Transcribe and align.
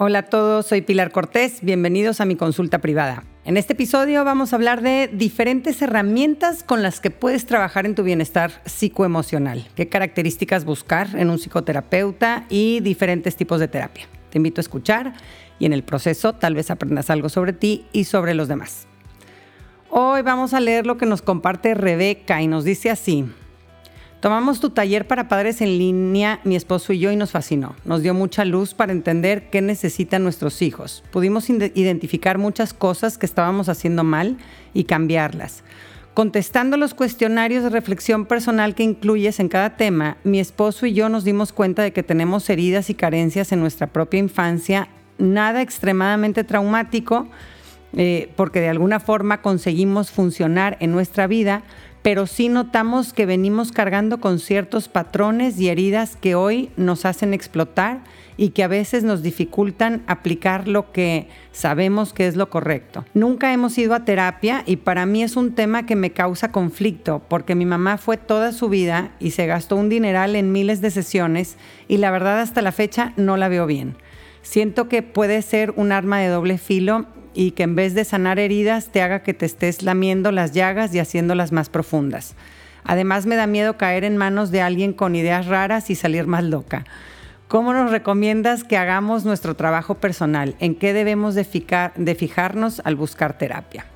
Hola 0.00 0.20
a 0.20 0.22
todos, 0.22 0.64
soy 0.66 0.82
Pilar 0.82 1.10
Cortés, 1.10 1.58
bienvenidos 1.60 2.20
a 2.20 2.24
mi 2.24 2.36
consulta 2.36 2.78
privada. 2.78 3.24
En 3.44 3.56
este 3.56 3.72
episodio 3.72 4.24
vamos 4.24 4.52
a 4.52 4.56
hablar 4.56 4.80
de 4.80 5.10
diferentes 5.12 5.82
herramientas 5.82 6.62
con 6.62 6.82
las 6.82 7.00
que 7.00 7.10
puedes 7.10 7.46
trabajar 7.46 7.84
en 7.84 7.96
tu 7.96 8.04
bienestar 8.04 8.62
psicoemocional, 8.64 9.66
qué 9.74 9.88
características 9.88 10.64
buscar 10.64 11.08
en 11.16 11.30
un 11.30 11.38
psicoterapeuta 11.40 12.46
y 12.48 12.78
diferentes 12.78 13.34
tipos 13.34 13.58
de 13.58 13.66
terapia. 13.66 14.06
Te 14.30 14.38
invito 14.38 14.60
a 14.60 14.62
escuchar 14.62 15.14
y 15.58 15.66
en 15.66 15.72
el 15.72 15.82
proceso 15.82 16.32
tal 16.32 16.54
vez 16.54 16.70
aprendas 16.70 17.10
algo 17.10 17.28
sobre 17.28 17.52
ti 17.52 17.84
y 17.92 18.04
sobre 18.04 18.34
los 18.34 18.46
demás. 18.46 18.86
Hoy 19.90 20.22
vamos 20.22 20.54
a 20.54 20.60
leer 20.60 20.86
lo 20.86 20.96
que 20.96 21.06
nos 21.06 21.22
comparte 21.22 21.74
Rebeca 21.74 22.40
y 22.40 22.46
nos 22.46 22.62
dice 22.62 22.90
así. 22.90 23.24
Tomamos 24.20 24.58
tu 24.58 24.70
taller 24.70 25.06
para 25.06 25.28
padres 25.28 25.60
en 25.60 25.78
línea, 25.78 26.40
mi 26.42 26.56
esposo 26.56 26.92
y 26.92 26.98
yo, 26.98 27.12
y 27.12 27.16
nos 27.16 27.30
fascinó. 27.30 27.76
Nos 27.84 28.02
dio 28.02 28.14
mucha 28.14 28.44
luz 28.44 28.74
para 28.74 28.90
entender 28.90 29.48
qué 29.48 29.62
necesitan 29.62 30.24
nuestros 30.24 30.60
hijos. 30.60 31.04
Pudimos 31.12 31.48
identificar 31.48 32.36
muchas 32.36 32.74
cosas 32.74 33.16
que 33.16 33.26
estábamos 33.26 33.68
haciendo 33.68 34.02
mal 34.02 34.36
y 34.74 34.84
cambiarlas. 34.84 35.62
Contestando 36.14 36.76
los 36.76 36.94
cuestionarios 36.94 37.62
de 37.62 37.70
reflexión 37.70 38.26
personal 38.26 38.74
que 38.74 38.82
incluyes 38.82 39.38
en 39.38 39.48
cada 39.48 39.76
tema, 39.76 40.16
mi 40.24 40.40
esposo 40.40 40.86
y 40.86 40.94
yo 40.94 41.08
nos 41.08 41.22
dimos 41.22 41.52
cuenta 41.52 41.82
de 41.84 41.92
que 41.92 42.02
tenemos 42.02 42.50
heridas 42.50 42.90
y 42.90 42.94
carencias 42.94 43.52
en 43.52 43.60
nuestra 43.60 43.86
propia 43.86 44.18
infancia, 44.18 44.88
nada 45.18 45.62
extremadamente 45.62 46.42
traumático, 46.42 47.28
eh, 47.92 48.32
porque 48.34 48.60
de 48.60 48.68
alguna 48.68 48.98
forma 48.98 49.42
conseguimos 49.42 50.10
funcionar 50.10 50.76
en 50.80 50.90
nuestra 50.90 51.28
vida, 51.28 51.62
pero 52.02 52.26
sí 52.26 52.48
notamos 52.48 53.12
que 53.12 53.26
venimos 53.26 53.72
cargando 53.72 54.18
con 54.18 54.38
ciertos 54.38 54.88
patrones 54.88 55.58
y 55.58 55.68
heridas 55.68 56.16
que 56.16 56.34
hoy 56.34 56.70
nos 56.76 57.04
hacen 57.04 57.34
explotar 57.34 58.00
y 58.36 58.50
que 58.50 58.62
a 58.62 58.68
veces 58.68 59.02
nos 59.02 59.22
dificultan 59.22 60.04
aplicar 60.06 60.68
lo 60.68 60.92
que 60.92 61.28
sabemos 61.50 62.12
que 62.12 62.28
es 62.28 62.36
lo 62.36 62.48
correcto. 62.48 63.04
Nunca 63.12 63.52
hemos 63.52 63.76
ido 63.76 63.94
a 63.94 64.04
terapia 64.04 64.62
y 64.64 64.76
para 64.76 65.06
mí 65.06 65.22
es 65.22 65.36
un 65.36 65.54
tema 65.54 65.86
que 65.86 65.96
me 65.96 66.12
causa 66.12 66.52
conflicto 66.52 67.20
porque 67.28 67.56
mi 67.56 67.66
mamá 67.66 67.98
fue 67.98 68.16
toda 68.16 68.52
su 68.52 68.68
vida 68.68 69.10
y 69.18 69.32
se 69.32 69.46
gastó 69.46 69.76
un 69.76 69.88
dineral 69.88 70.36
en 70.36 70.52
miles 70.52 70.80
de 70.80 70.92
sesiones 70.92 71.56
y 71.88 71.96
la 71.96 72.12
verdad 72.12 72.40
hasta 72.40 72.62
la 72.62 72.72
fecha 72.72 73.12
no 73.16 73.36
la 73.36 73.48
veo 73.48 73.66
bien. 73.66 73.96
Siento 74.42 74.88
que 74.88 75.02
puede 75.02 75.42
ser 75.42 75.72
un 75.76 75.90
arma 75.90 76.20
de 76.20 76.28
doble 76.28 76.58
filo 76.58 77.06
y 77.38 77.52
que 77.52 77.62
en 77.62 77.76
vez 77.76 77.94
de 77.94 78.04
sanar 78.04 78.40
heridas 78.40 78.88
te 78.88 79.00
haga 79.00 79.22
que 79.22 79.32
te 79.32 79.46
estés 79.46 79.84
lamiendo 79.84 80.32
las 80.32 80.50
llagas 80.50 80.92
y 80.92 80.98
haciéndolas 80.98 81.52
más 81.52 81.68
profundas. 81.68 82.34
Además 82.82 83.26
me 83.26 83.36
da 83.36 83.46
miedo 83.46 83.76
caer 83.76 84.02
en 84.02 84.16
manos 84.16 84.50
de 84.50 84.60
alguien 84.60 84.92
con 84.92 85.14
ideas 85.14 85.46
raras 85.46 85.88
y 85.88 85.94
salir 85.94 86.26
más 86.26 86.42
loca. 86.42 86.84
¿Cómo 87.46 87.72
nos 87.72 87.92
recomiendas 87.92 88.64
que 88.64 88.76
hagamos 88.76 89.24
nuestro 89.24 89.54
trabajo 89.54 89.94
personal? 89.94 90.56
¿En 90.58 90.74
qué 90.74 90.92
debemos 90.92 91.36
de, 91.36 91.46
de 91.94 92.14
fijarnos 92.16 92.82
al 92.84 92.96
buscar 92.96 93.38
terapia? 93.38 93.86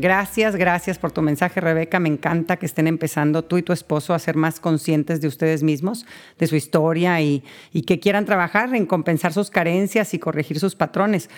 Gracias, 0.00 0.54
gracias 0.54 0.96
por 0.96 1.10
tu 1.10 1.22
mensaje, 1.22 1.60
Rebeca. 1.60 1.98
Me 1.98 2.08
encanta 2.08 2.56
que 2.56 2.66
estén 2.66 2.86
empezando 2.86 3.42
tú 3.42 3.58
y 3.58 3.62
tu 3.62 3.72
esposo 3.72 4.14
a 4.14 4.18
ser 4.20 4.36
más 4.36 4.60
conscientes 4.60 5.20
de 5.20 5.26
ustedes 5.26 5.64
mismos, 5.64 6.06
de 6.38 6.46
su 6.46 6.54
historia 6.54 7.20
y, 7.20 7.42
que 7.84 7.98
quieran 7.98 8.24
trabajar 8.24 8.72
en 8.76 8.86
compensar 8.86 9.32
sus 9.32 9.50
carencias 9.50 10.14
y 10.14 10.20
corregir 10.20 10.60
sus 10.60 10.76
patrones. 10.76 11.28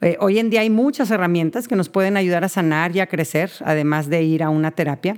Eh, 0.00 0.16
hoy 0.18 0.40
en 0.40 0.50
día 0.50 0.62
hay 0.62 0.70
muchas 0.70 1.12
herramientas 1.12 1.68
que 1.68 1.76
nos 1.76 1.88
pueden 1.88 2.16
ayudar 2.16 2.42
a 2.42 2.48
sanar 2.48 2.96
y 2.96 2.98
a 2.98 3.06
crecer, 3.06 3.52
además 3.64 4.08
de 4.08 4.24
ir 4.24 4.42
a 4.42 4.50
una 4.50 4.72
terapia. 4.72 5.16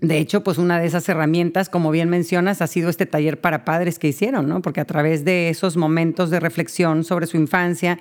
De 0.00 0.18
hecho, 0.18 0.44
pues 0.44 0.58
una 0.58 0.78
de 0.78 0.86
esas 0.86 1.08
herramientas, 1.08 1.68
como 1.68 1.90
bien 1.90 2.08
mencionas, 2.08 2.62
ha 2.62 2.68
sido 2.68 2.88
este 2.88 3.06
taller 3.06 3.40
para 3.40 3.64
padres 3.64 3.98
que 3.98 4.06
hicieron, 4.06 4.48
¿no? 4.48 4.62
Porque 4.62 4.80
a 4.80 4.84
través 4.84 5.24
de 5.24 5.48
esos 5.48 5.76
momentos 5.76 6.30
de 6.30 6.38
reflexión 6.38 7.02
sobre 7.02 7.26
su 7.26 7.36
infancia, 7.36 7.98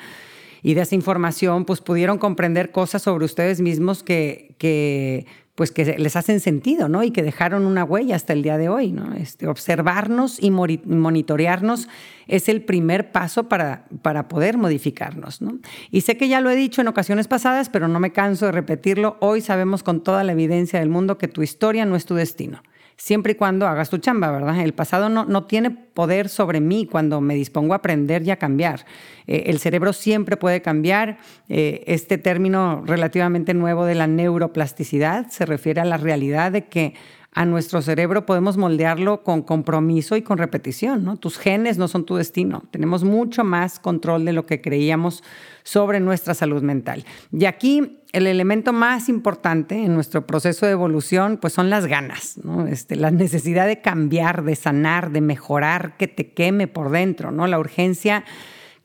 y 0.64 0.74
de 0.74 0.82
esa 0.82 0.96
información, 0.96 1.66
pues 1.66 1.82
pudieron 1.82 2.18
comprender 2.18 2.72
cosas 2.72 3.02
sobre 3.02 3.26
ustedes 3.26 3.62
mismos 3.62 4.04
que, 4.04 5.26
pues 5.56 5.72
que 5.72 5.98
les 5.98 6.16
hacen 6.16 6.40
sentido, 6.40 6.88
¿no? 6.88 7.04
Y 7.04 7.12
que 7.12 7.24
dejaron 7.24 7.66
una 7.66 7.84
huella 7.84 8.16
hasta 8.16 8.34
el 8.34 8.44
día 8.44 8.58
de 8.58 8.70
hoy, 8.70 8.92
¿no? 8.92 9.14
Este, 9.16 9.48
observarnos 9.48 10.42
y 10.42 10.52
monitorearnos 10.52 11.88
es 12.28 12.50
el 12.50 12.62
primer 12.62 13.12
paso 13.12 13.50
para, 13.50 13.86
para 14.02 14.28
poder 14.28 14.58
modificarnos, 14.58 15.42
¿no? 15.42 15.60
Y 15.92 16.02
sé 16.02 16.18
que 16.18 16.28
ya 16.28 16.42
lo 16.42 16.50
he 16.50 16.56
dicho 16.56 16.82
en 16.82 16.88
ocasiones 16.88 17.28
pasadas, 17.28 17.70
pero 17.70 17.88
no 17.88 18.00
me 18.00 18.12
canso 18.12 18.46
de 18.46 18.52
repetirlo. 18.52 19.18
Hoy 19.20 19.42
sabemos 19.42 19.84
con 19.84 20.04
toda 20.04 20.24
la 20.24 20.34
evidencia 20.34 20.80
del 20.80 20.90
mundo 20.90 21.18
que 21.18 21.28
tu 21.28 21.42
historia 21.42 21.86
no 21.86 21.96
es 21.96 22.06
tu 22.06 22.16
destino 22.16 22.62
siempre 22.98 23.34
y 23.34 23.36
cuando 23.36 23.68
hagas 23.68 23.90
tu 23.90 24.00
chamba, 24.00 24.32
¿verdad? 24.32 24.60
El 24.60 24.74
pasado 24.74 25.08
no, 25.08 25.24
no 25.26 25.46
tiene 25.46 25.70
poder 25.70 26.30
sobre 26.30 26.60
mí 26.60 26.86
cuando 26.86 27.22
me 27.22 27.36
dispongo 27.36 27.74
a 27.74 27.78
aprender 27.78 28.24
y 28.24 28.32
a 28.32 28.38
cambiar. 28.38 28.86
Eh, 29.28 29.44
el 29.48 29.60
cerebro 29.60 29.94
siempre 29.94 30.36
puede 30.36 30.62
cambiar. 30.62 31.18
Eh, 31.48 31.84
este 31.88 32.18
término 32.18 32.84
relativamente 32.86 33.54
nuevo 33.54 33.86
de 33.86 33.96
la 33.96 34.08
neuroplasticidad 34.08 35.28
se 35.30 35.46
refiere 35.46 35.82
a 35.82 35.86
la 35.86 35.98
realidad 35.98 36.52
de 36.52 36.66
que 36.66 36.96
a 37.38 37.46
nuestro 37.46 37.84
cerebro 37.84 38.26
podemos 38.26 38.58
moldearlo 38.58 39.22
con 39.22 39.44
compromiso 39.44 40.16
y 40.16 40.24
con 40.24 40.40
repetición. 40.40 41.04
¿no? 41.04 41.18
Tus 41.18 41.38
genes 41.38 41.78
no 41.78 41.88
son 41.88 42.04
tu 42.04 42.16
destino. 42.16 42.64
Tenemos 42.72 43.04
mucho 43.04 43.44
más 43.44 43.80
control 43.80 44.26
de 44.26 44.34
lo 44.34 44.48
que 44.48 44.60
creíamos 44.60 45.24
sobre 45.62 46.00
nuestra 46.00 46.34
salud 46.34 46.64
mental. 46.64 47.06
Y 47.32 47.46
aquí 47.46 48.00
el 48.12 48.26
elemento 48.26 48.74
más 48.74 49.08
importante 49.08 49.76
en 49.76 49.94
nuestro 49.94 50.26
proceso 50.26 50.66
de 50.66 50.72
evolución 50.72 51.38
pues 51.38 51.54
son 51.54 51.70
las 51.70 51.86
ganas, 51.86 52.40
¿no? 52.44 52.66
este, 52.66 52.96
la 52.96 53.12
necesidad 53.12 53.68
de 53.68 53.82
cambiar, 53.82 54.44
de 54.44 54.56
sanar, 54.56 55.12
de 55.12 55.22
mejorar, 55.22 55.96
que 55.96 56.08
te 56.08 56.32
queme 56.32 56.68
por 56.68 56.90
dentro, 56.90 57.32
¿no? 57.32 57.46
la 57.46 57.60
urgencia 57.60 58.24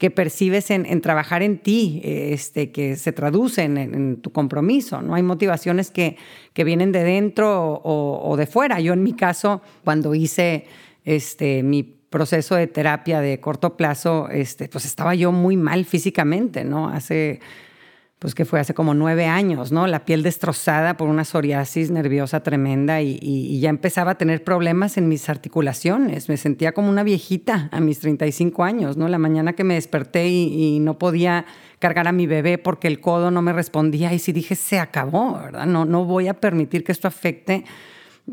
que 0.03 0.11
percibes 0.11 0.73
en, 0.73 1.01
trabajar 1.01 1.45
en 1.45 1.59
ti, 1.59 2.01
este, 2.03 2.73
que 2.73 2.97
se 2.97 3.13
traducen 3.13 3.79
en, 3.79 4.17
tu 4.17 4.33
compromiso. 4.33 5.01
¿no? 5.01 5.15
Hay 5.15 5.23
motivaciones 5.23 5.93
que, 5.93 6.17
que 6.55 6.65
vienen 6.65 6.91
de 6.91 7.05
dentro 7.05 7.81
o, 7.85 8.37
de 8.37 8.49
fuera. 8.49 8.81
Yo 8.81 8.95
en 8.95 9.05
mi 9.05 9.13
caso, 9.13 9.63
cuando 9.85 10.13
hice 10.17 10.67
este, 11.05 11.63
mi 11.63 11.85
proceso 11.85 12.57
de 12.57 12.67
terapia 12.67 13.21
de 13.21 13.39
corto 13.39 13.77
plazo, 13.77 14.29
este, 14.29 14.69
pues 14.69 14.87
estaba 14.87 15.15
yo 15.15 15.31
muy 15.31 15.57
mal 15.57 15.85
físicamente, 15.85 16.65
¿no? 16.65 16.89
Hace 16.89 17.39
pues 18.23 18.37
que 18.37 18.45
fue 18.45 18.61
hace 18.61 18.73
como 18.73 18.95
nueve 18.95 19.27
años, 19.27 19.73
¿no? 19.73 19.89
La 19.89 20.05
piel 20.05 20.23
destrozada 20.23 20.97
por 20.97 21.09
una 21.09 21.25
psoriasis 21.25 21.91
nerviosa 21.91 22.41
tremenda 22.45 23.03
y, 23.03 23.59
ya 23.59 23.69
empezaba 23.69 24.13
a 24.13 24.15
tener 24.15 24.45
problemas 24.45 24.97
en 24.97 25.09
mis 25.09 25.29
articulaciones. 25.29 26.29
Me 26.29 26.37
sentía 26.37 26.71
como 26.71 26.89
una 26.89 27.03
viejita 27.03 27.69
a 27.73 27.81
mis 27.81 27.99
35 27.99 28.63
años, 28.63 28.97
¿no? 28.97 29.09
La 29.09 29.19
mañana 29.19 29.55
que 29.55 29.65
me 29.65 29.75
desperté 29.75 30.29
y, 30.29 30.79
no 30.79 30.99
podía 30.99 31.47
cargar 31.81 32.07
a 32.07 32.13
mi 32.13 32.29
bebé 32.29 32.59
porque 32.59 32.87
el 32.87 33.01
codo 33.01 33.33
no 33.33 33.43
me 33.43 33.53
respondía 33.53 34.15
y 34.15 34.21
sí 34.21 34.31
dije, 34.31 34.55
se 34.55 34.79
acabó, 34.79 35.41
¿verdad? 35.41 35.67
No, 35.67 35.85
no 35.85 36.05
voy 36.05 36.29
a 36.29 36.35
permitir 36.35 36.85
que 36.85 36.93
esto 36.93 37.09
afecte 37.09 37.65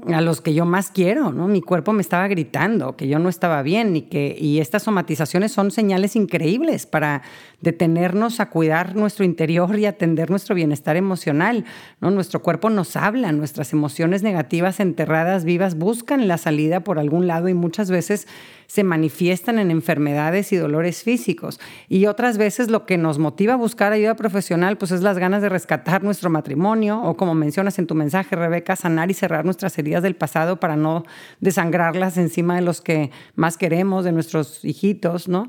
a 0.08 0.22
los 0.22 0.40
que 0.40 0.54
yo 0.54 0.66
más 0.66 0.92
quiero, 0.92 1.32
¿no? 1.32 1.48
Mi 1.48 1.62
cuerpo 1.62 1.94
me 1.94 2.02
estaba 2.02 2.28
gritando 2.28 2.96
que 2.96 3.08
yo 3.08 3.18
no 3.18 3.28
estaba 3.28 3.64
bien 3.64 3.96
y 3.96 4.04
que 4.04 4.38
y 4.40 4.60
estas 4.60 4.84
somatizaciones 4.84 5.52
son 5.52 5.72
señales 5.72 6.16
increíbles 6.16 6.86
para 6.86 7.24
detenernos 7.62 8.40
a 8.40 8.50
cuidar 8.50 8.96
nuestro 8.96 9.26
interior 9.26 9.78
y 9.78 9.88
atender 9.88 10.30
nuestro 10.30 10.54
bienestar 10.54 10.96
emocional, 10.96 11.66
¿no? 12.02 12.12
Nuestro 12.12 12.42
cuerpo 12.42 12.70
nos 12.70 12.96
habla, 12.96 13.32
nuestras 13.32 13.74
emociones 13.74 14.22
negativas 14.22 14.80
enterradas 14.80 15.44
vivas 15.44 15.76
buscan 15.76 16.28
la 16.28 16.38
salida 16.38 16.82
por 16.82 17.00
algún 17.00 17.26
lado 17.26 17.50
y 17.50 17.56
muchas 17.56 17.90
veces 17.90 18.28
se 18.70 18.84
manifiestan 18.84 19.58
en 19.58 19.72
enfermedades 19.72 20.54
y 20.54 20.56
dolores 20.56 21.02
físicos. 21.02 21.60
Y 21.88 22.06
otras 22.06 22.38
veces 22.38 22.70
lo 22.70 22.85
que 22.85 23.00
nos 23.00 23.18
motiva 23.18 23.53
a 23.53 23.58
buscar 23.58 23.92
ayuda 23.92 24.16
profesional 24.16 24.78
pues 24.78 24.92
es 24.92 25.02
las 25.02 25.18
ganas 25.18 25.42
de 25.42 25.50
rescatar 25.50 26.03
nuestro 26.03 26.30
matrimonio 26.30 27.02
o 27.02 27.18
como 27.18 27.34
mencionas 27.34 27.80
en 27.80 27.88
tu 27.88 27.96
mensaje, 27.96 28.35
Rebeca, 28.35 28.76
sanar 28.76 29.09
y 29.09 29.16
cerrar 29.16 29.44
nuestras 29.44 29.78
del 29.84 30.16
pasado 30.16 30.59
para 30.59 30.76
no 30.76 31.03
desangrarlas 31.40 32.17
encima 32.17 32.55
de 32.55 32.61
los 32.61 32.81
que 32.81 33.11
más 33.35 33.58
queremos, 33.58 34.05
de 34.05 34.11
nuestros 34.11 34.64
hijitos, 34.64 35.28
¿no? 35.28 35.47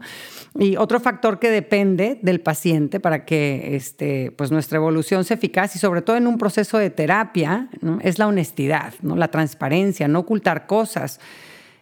Y 0.59 0.77
otro 0.77 1.00
factor 1.00 1.38
que 1.38 1.50
depende 1.50 2.19
del 2.23 2.41
paciente 2.41 3.00
para 3.00 3.25
que 3.25 3.77
este, 3.77 4.32
pues 4.32 4.50
nuestra 4.50 4.77
evolución 4.77 5.25
sea 5.25 5.37
eficaz 5.37 5.77
y 5.77 5.79
sobre 5.79 6.03
todo 6.03 6.17
en 6.17 6.27
un 6.27 6.38
proceso 6.38 6.79
de 6.79 6.91
terapia 6.91 7.69
es 8.03 8.19
la 8.19 8.27
honestidad, 8.27 8.94
¿no? 9.03 9.17
la 9.17 9.29
transparencia, 9.29 10.09
no 10.09 10.21
ocultar 10.21 10.67
cosas. 10.67 11.21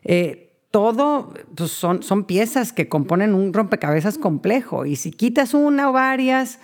Eh, 0.04 0.48
todo 0.70 1.32
pues 1.54 1.70
son, 1.70 2.02
son 2.02 2.24
piezas 2.24 2.72
que 2.72 2.88
componen 2.88 3.34
un 3.34 3.52
rompecabezas 3.52 4.18
complejo 4.18 4.84
y 4.84 4.96
si 4.96 5.10
quitas 5.10 5.54
una 5.54 5.88
o 5.88 5.92
varias, 5.92 6.60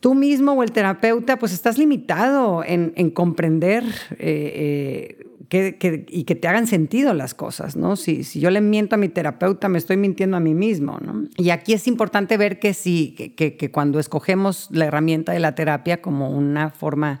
tú 0.00 0.14
mismo 0.14 0.52
o 0.52 0.62
el 0.62 0.72
terapeuta 0.72 1.38
pues 1.38 1.52
estás 1.52 1.78
limitado 1.78 2.62
en, 2.64 3.10
comprender 3.10 3.84
eh, 4.18 5.16
eh, 5.50 6.06
y 6.08 6.24
que 6.24 6.34
te 6.34 6.46
hagan 6.46 6.66
sentido 6.66 7.14
las 7.14 7.32
cosas, 7.34 7.74
¿no? 7.74 7.96
Si, 7.96 8.22
yo 8.22 8.50
le 8.50 8.60
miento 8.60 8.96
a 8.96 8.98
mi 8.98 9.08
terapeuta, 9.08 9.68
me 9.68 9.78
estoy 9.78 9.96
mintiendo 9.96 10.36
a 10.36 10.40
mí 10.40 10.54
mismo, 10.54 10.98
¿no? 11.00 11.24
Y 11.36 11.50
aquí 11.50 11.72
es 11.72 11.86
importante 11.86 12.36
ver 12.36 12.58
que, 12.58 12.74
si, 12.74 13.12
que, 13.12 13.70
cuando 13.70 13.98
escogemos 13.98 14.68
la 14.70 14.84
herramienta 14.84 15.32
de 15.32 15.40
la 15.40 15.54
terapia 15.54 16.02
como 16.02 16.30
una 16.30 16.70
forma 16.70 17.20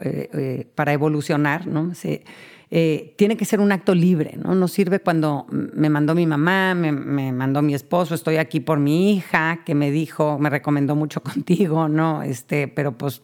eh, 0.00 0.66
para 0.74 0.94
evolucionar, 0.94 1.66
¿no? 1.66 1.94
Se, 1.94 2.24
eh, 2.70 3.14
tiene 3.16 3.36
que 3.36 3.44
ser 3.44 3.60
un 3.60 3.70
acto 3.70 3.94
libre, 3.94 4.36
¿no? 4.42 4.54
No 4.56 4.66
sirve 4.66 4.98
cuando 4.98 5.46
me 5.50 5.88
mandó 5.88 6.16
mi 6.16 6.26
mamá, 6.26 6.74
me, 6.74 6.90
mandó 7.32 7.62
mi 7.62 7.74
esposo, 7.74 8.14
estoy 8.14 8.38
aquí 8.38 8.58
por 8.58 8.80
mi 8.80 9.12
hija, 9.12 9.60
que 9.64 9.76
me 9.76 9.92
dijo, 9.92 10.38
me 10.38 10.50
recomendó 10.50 10.96
mucho 10.96 11.20
contigo, 11.22 11.88
¿no? 11.88 12.24
Este, 12.24 12.66
pero 12.66 12.98
pues 12.98 13.22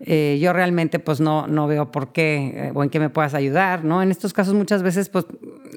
eh, 0.00 0.38
yo 0.40 0.52
realmente 0.52 0.98
pues 0.98 1.20
no, 1.20 1.46
no 1.46 1.68
veo 1.68 1.92
por 1.92 2.12
qué 2.12 2.52
eh, 2.52 2.72
o 2.74 2.82
en 2.82 2.90
qué 2.90 2.98
me 2.98 3.10
puedas 3.10 3.34
ayudar, 3.34 3.84
¿no? 3.84 4.02
En 4.02 4.10
estos 4.10 4.32
casos 4.32 4.54
muchas 4.54 4.82
veces 4.82 5.08
pues 5.08 5.24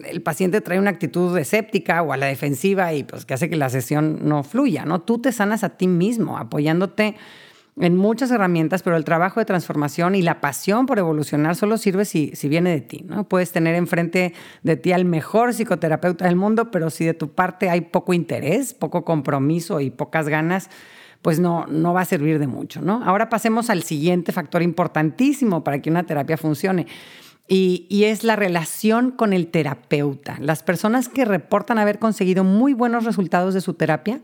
el 0.09 0.23
paciente 0.23 0.59
trae 0.61 0.79
una 0.79 0.89
actitud 0.89 1.37
escéptica 1.37 2.01
o 2.01 2.13
a 2.13 2.17
la 2.17 2.25
defensiva 2.25 2.93
y 2.93 3.03
pues 3.03 3.25
que 3.25 3.35
hace 3.35 3.47
que 3.47 3.57
la 3.57 3.69
sesión 3.69 4.21
no 4.23 4.41
fluya, 4.41 4.85
¿no? 4.85 5.01
Tú 5.01 5.19
te 5.19 5.31
sanas 5.31 5.63
a 5.63 5.77
ti 5.77 5.87
mismo 5.87 6.39
apoyándote 6.39 7.15
en 7.79 7.95
muchas 7.95 8.31
herramientas, 8.31 8.81
pero 8.81 8.97
el 8.97 9.03
trabajo 9.03 9.39
de 9.39 9.45
transformación 9.45 10.15
y 10.15 10.21
la 10.21 10.41
pasión 10.41 10.85
por 10.85 10.97
evolucionar 10.97 11.55
solo 11.55 11.77
sirve 11.77 12.05
si, 12.05 12.31
si 12.33 12.47
viene 12.49 12.71
de 12.71 12.81
ti, 12.81 13.03
¿no? 13.05 13.27
Puedes 13.27 13.51
tener 13.51 13.75
enfrente 13.75 14.33
de 14.63 14.77
ti 14.77 14.93
al 14.93 15.05
mejor 15.05 15.53
psicoterapeuta 15.53 16.25
del 16.25 16.35
mundo, 16.35 16.71
pero 16.71 16.89
si 16.89 17.05
de 17.05 17.13
tu 17.13 17.29
parte 17.29 17.69
hay 17.69 17.81
poco 17.81 18.13
interés, 18.13 18.73
poco 18.73 19.05
compromiso 19.05 19.79
y 19.79 19.91
pocas 19.91 20.27
ganas, 20.27 20.69
pues 21.21 21.39
no, 21.39 21.65
no 21.67 21.93
va 21.93 22.01
a 22.01 22.05
servir 22.05 22.39
de 22.39 22.47
mucho, 22.47 22.81
¿no? 22.81 23.03
Ahora 23.03 23.29
pasemos 23.29 23.69
al 23.69 23.83
siguiente 23.83 24.31
factor 24.31 24.63
importantísimo 24.63 25.63
para 25.63 25.81
que 25.81 25.89
una 25.89 26.03
terapia 26.03 26.37
funcione. 26.37 26.87
Y, 27.49 27.85
y, 27.89 28.05
es 28.05 28.25
la 28.25 28.35
relación 28.35 29.11
con 29.11 29.31
el 29.31 29.47
terapeuta. 29.47 30.35
Las 30.41 30.63
personas 30.63 31.07
que 31.07 31.23
reportan 31.23 31.79
haber 31.79 31.97
conseguido 31.97 32.43
muy 32.43 32.73
buenos 32.73 33.05
resultados 33.05 33.53
de 33.53 33.61
su 33.61 33.73
terapia 33.73 34.19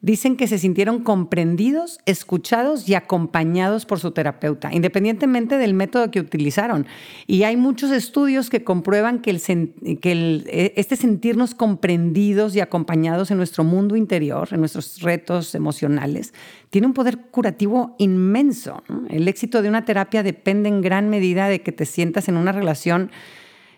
dicen 0.00 0.36
que 0.36 0.46
se 0.46 0.58
sintieron 0.58 1.02
comprendidos, 1.02 1.98
escuchados 2.06 2.88
y 2.88 2.94
acompañados 2.94 3.86
por 3.86 3.98
su 3.98 4.10
terapeuta, 4.10 4.72
independientemente 4.72 5.58
del 5.58 5.74
método 5.74 6.10
que 6.10 6.20
utilizaron. 6.20 6.86
Y 7.26 7.42
hay 7.44 7.56
muchos 7.56 7.90
estudios 7.90 8.50
que 8.50 8.64
comprueban 8.64 9.20
que, 9.20 9.30
e, 9.32 10.72
este 10.76 10.96
sentirnos 10.96 11.54
comprendidos 11.54 12.54
y 12.56 12.60
acompañados 12.60 13.30
en 13.30 13.36
nuestro 13.38 13.64
mundo 13.64 13.96
interior, 13.96 14.48
en 14.52 14.60
nuestros 14.60 15.00
retos 15.00 15.54
emocionales, 15.54 16.34
tiene 16.70 16.86
un 16.86 16.94
poder 16.94 17.18
curativo 17.30 17.94
inmenso. 17.98 18.82
El 19.08 19.28
éxito 19.28 19.62
de 19.62 19.68
una 19.68 19.84
terapia 19.84 20.22
depende 20.22 20.68
en 20.68 20.82
gran 20.82 21.08
medida 21.08 21.48
de 21.48 21.62
que 21.62 21.72
te 21.72 21.86
sientas 21.86 22.28
en 22.28 22.36
una 22.36 22.52
relación 22.52 23.10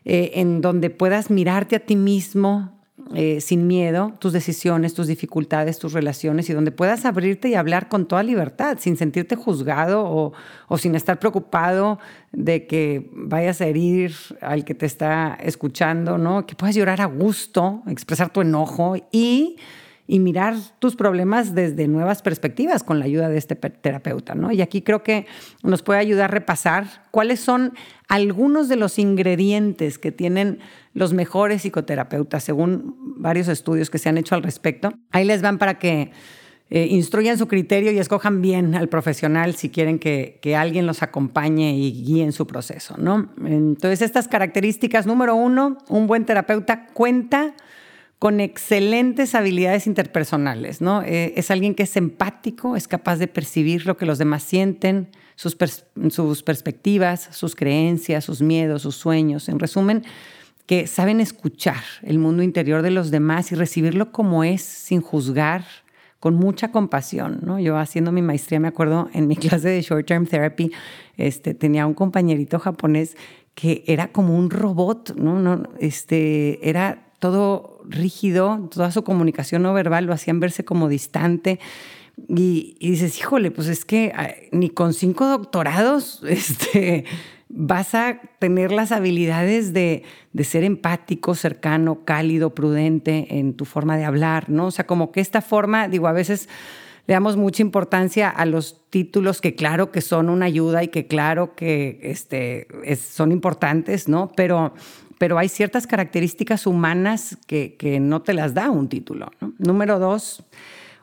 eh, 0.05 0.33
en 0.41 0.61
donde 0.61 0.91
puedas 0.91 1.31
mirarte 1.31 1.77
a 1.77 1.81
ti 1.81 1.97
mismo, 1.97 2.78
eh, 3.15 3.41
sin 3.41 3.67
miedo 3.67 4.13
tus 4.19 4.33
decisiones, 4.33 4.93
tus 4.93 5.07
dificultades, 5.07 5.79
tus 5.79 5.93
relaciones 5.93 6.51
y 6.51 6.53
donde 6.53 6.73
puedas 6.73 7.05
abrirte 7.05 7.49
y 7.49 7.55
hablar 7.55 7.89
con 7.89 8.07
toda 8.07 8.23
libertad, 8.23 8.77
sin 8.81 8.97
sentirte 8.97 9.35
juzgado 9.35 10.05
o, 10.05 10.33
o 10.69 10.79
sin 10.79 10.95
estar 10.95 11.19
preocupado 11.19 11.99
de 12.33 12.67
que 12.67 13.09
vayas 13.13 13.61
a 13.61 13.67
herir 13.67 14.15
al 14.43 14.65
que 14.65 14.75
te 14.75 14.87
está 14.87 15.39
escuchando, 15.43 16.19
¿no? 16.19 16.47
Que 16.47 16.55
puedas 16.55 16.77
llorar 16.77 17.01
a 17.01 17.07
gusto, 17.07 17.83
expresar 17.87 18.31
tu 18.31 18.43
enojo 18.43 18.97
y 19.11 19.57
y 20.11 20.21
mirar 20.21 20.55
tus 20.79 20.97
problemas 20.97 21.55
desde 21.55 21.87
nuevas 21.87 22.23
perspectivas 22.23 22.83
con 22.83 22.99
la 22.99 23.05
ayuda 23.05 23.29
de 23.29 23.37
este 23.37 23.55
terapeuta, 23.57 24.35
¿no? 24.35 24.51
Y 24.51 24.63
aquí 24.63 24.81
creo 24.81 25.03
que 25.03 25.27
nos 25.63 25.83
puede 25.83 26.01
ayudar 26.01 26.31
a 26.31 26.35
repasar 26.35 27.05
cuáles 27.11 27.41
son 27.41 27.75
algunos 28.09 28.71
de 28.71 28.77
los 28.77 28.99
ingredientes 28.99 29.99
que 29.99 30.11
tienen 30.11 30.61
los 30.95 31.13
mejores 31.13 31.61
psicoterapeutas, 31.61 32.43
según 32.43 32.97
varios 33.19 33.49
estudios 33.49 33.91
que 33.91 33.99
se 33.99 34.09
han 34.09 34.17
hecho 34.17 34.35
al 34.35 34.43
respecto. 34.43 34.95
Ahí 35.11 35.27
les 35.27 35.43
van 35.43 35.59
para 35.59 35.79
que 35.79 36.11
eh, 36.71 36.87
instruyan 36.91 37.37
su 37.37 37.47
criterio 37.47 37.93
y 37.93 37.99
escojan 37.99 38.41
bien 38.41 38.75
al 38.75 38.89
profesional 38.89 39.57
si 39.57 39.69
quieren 39.69 39.99
que, 39.99 40.39
que, 40.41 40.57
alguien 40.57 40.87
los 40.87 41.03
acompañe 41.03 41.77
y 41.77 42.03
guíe 42.03 42.25
en 42.25 42.33
su 42.33 42.47
proceso, 42.47 42.97
¿no? 42.97 43.29
Entonces, 43.45 44.01
estas 44.01 44.27
características, 44.27 45.07
número 45.07 45.35
uno, 45.35 45.77
un 45.89 46.07
buen 46.07 46.25
terapeuta 46.25 46.87
cuenta 46.95 47.55
con 48.19 48.41
excelentes 48.41 49.35
habilidades 49.35 49.87
interpersonales, 49.87 50.81
¿no? 50.81 51.03
Eh, 51.03 51.35
es 51.37 51.51
alguien 51.51 51.75
que 51.75 51.85
es 51.85 51.97
empático, 51.97 52.75
es 52.75 52.89
capaz 52.89 53.17
de 53.17 53.29
percibir 53.29 53.87
lo 53.87 53.97
que 53.97 54.07
los 54.07 54.19
demás 54.19 54.43
sienten, 54.43 55.09
sus, 55.37 55.55
perspectivas, 55.55 57.29
sus 57.31 57.55
creencias, 57.55 58.25
sus 58.25 58.43
miedos, 58.43 58.83
sus 58.83 58.97
sueños. 58.97 59.49
En 59.49 59.61
resumen, 59.61 60.03
que 60.67 60.89
saben 60.89 61.21
escuchar 61.21 61.83
el 62.03 62.19
mundo 62.19 62.43
interior 62.43 62.83
de 62.83 62.91
los 62.91 63.13
demás 63.13 63.53
y 63.53 63.55
recibirlo 63.55 64.11
como 64.11 64.43
es, 64.43 64.63
sin 64.63 65.01
juzgar, 65.01 65.65
con 66.19 66.35
mucha 66.35 66.73
compasión, 66.73 67.39
¿no? 67.45 67.61
Yo 67.61 67.79
haciendo 67.79 68.11
mi 68.11 68.23
maestría, 68.23 68.59
me 68.59 68.67
acuerdo, 68.67 69.09
en 69.13 69.29
mi 69.29 69.37
clase 69.37 69.69
de 69.69 69.81
Short 69.81 70.07
Term 70.07 70.27
Therapy, 70.27 70.73
este, 71.17 71.55
tenía 71.55 71.87
un 71.87 71.95
compañerito 71.95 72.59
japonés 72.59 73.17
que 73.55 73.85
era 73.87 74.09
como 74.09 74.37
un 74.37 74.51
robot, 74.51 75.15
¿no? 75.17 75.39
no 75.39 75.63
este, 75.79 76.69
era 76.69 77.08
todo 77.19 77.81
rígido, 77.85 78.69
toda 78.73 78.91
su 78.91 79.05
comunicación 79.05 79.63
no 79.63 79.75
verbal 79.75 80.05
lo 80.07 80.13
hacían 80.13 80.41
verse 80.41 80.65
como 80.65 80.89
distante. 80.89 81.59
Y, 82.29 82.77
dices, 82.81 83.19
híjole, 83.19 83.51
pues 83.51 83.69
es 83.69 83.85
que 83.85 84.49
ni 84.51 84.71
con 84.71 84.93
cinco 84.93 85.27
doctorados 85.27 86.23
este, 86.29 87.05
vas 87.49 87.95
a 87.95 88.21
tener 88.39 88.73
las 88.73 88.93
habilidades 88.93 89.73
de, 89.73 90.03
de, 90.33 90.45
ser 90.45 90.65
empático, 90.65 91.35
cercano, 91.35 92.05
cálido, 92.05 92.55
prudente 92.55 93.39
en 93.39 93.55
tu 93.55 93.65
forma 93.65 93.97
de 93.97 94.05
hablar, 94.05 94.51
¿no? 94.51 94.67
O 94.67 94.71
sea, 94.71 94.87
como 94.87 95.13
que 95.13 95.21
esta 95.21 95.43
forma, 95.43 95.89
digo, 95.89 96.09
a 96.09 96.13
veces 96.13 96.49
le 97.09 97.15
damos 97.15 97.39
mucha 97.39 97.63
importancia 97.63 98.29
a 98.29 98.45
los 98.45 98.83
títulos 98.91 99.41
que 99.41 99.55
claro 99.55 99.91
que 99.91 100.03
son 100.03 100.29
una 100.29 100.45
ayuda 100.45 100.85
y 100.85 100.89
que 100.89 101.07
claro 101.07 101.55
que 101.55 101.99
este, 102.03 102.69
son 102.97 103.33
importantes, 103.33 104.09
¿no? 104.09 104.31
Pero 104.37 104.75
pero 105.19 105.39
hay 105.39 105.49
ciertas 105.49 105.87
características 105.87 106.67
humanas 106.67 107.37
que, 107.47 107.77
que 107.77 108.01
no 108.01 108.23
te 108.23 108.35
las 108.35 108.55
da 108.55 108.71
un 108.71 108.89
título. 108.89 109.31
Número 109.59 109.99
dos, 109.99 110.45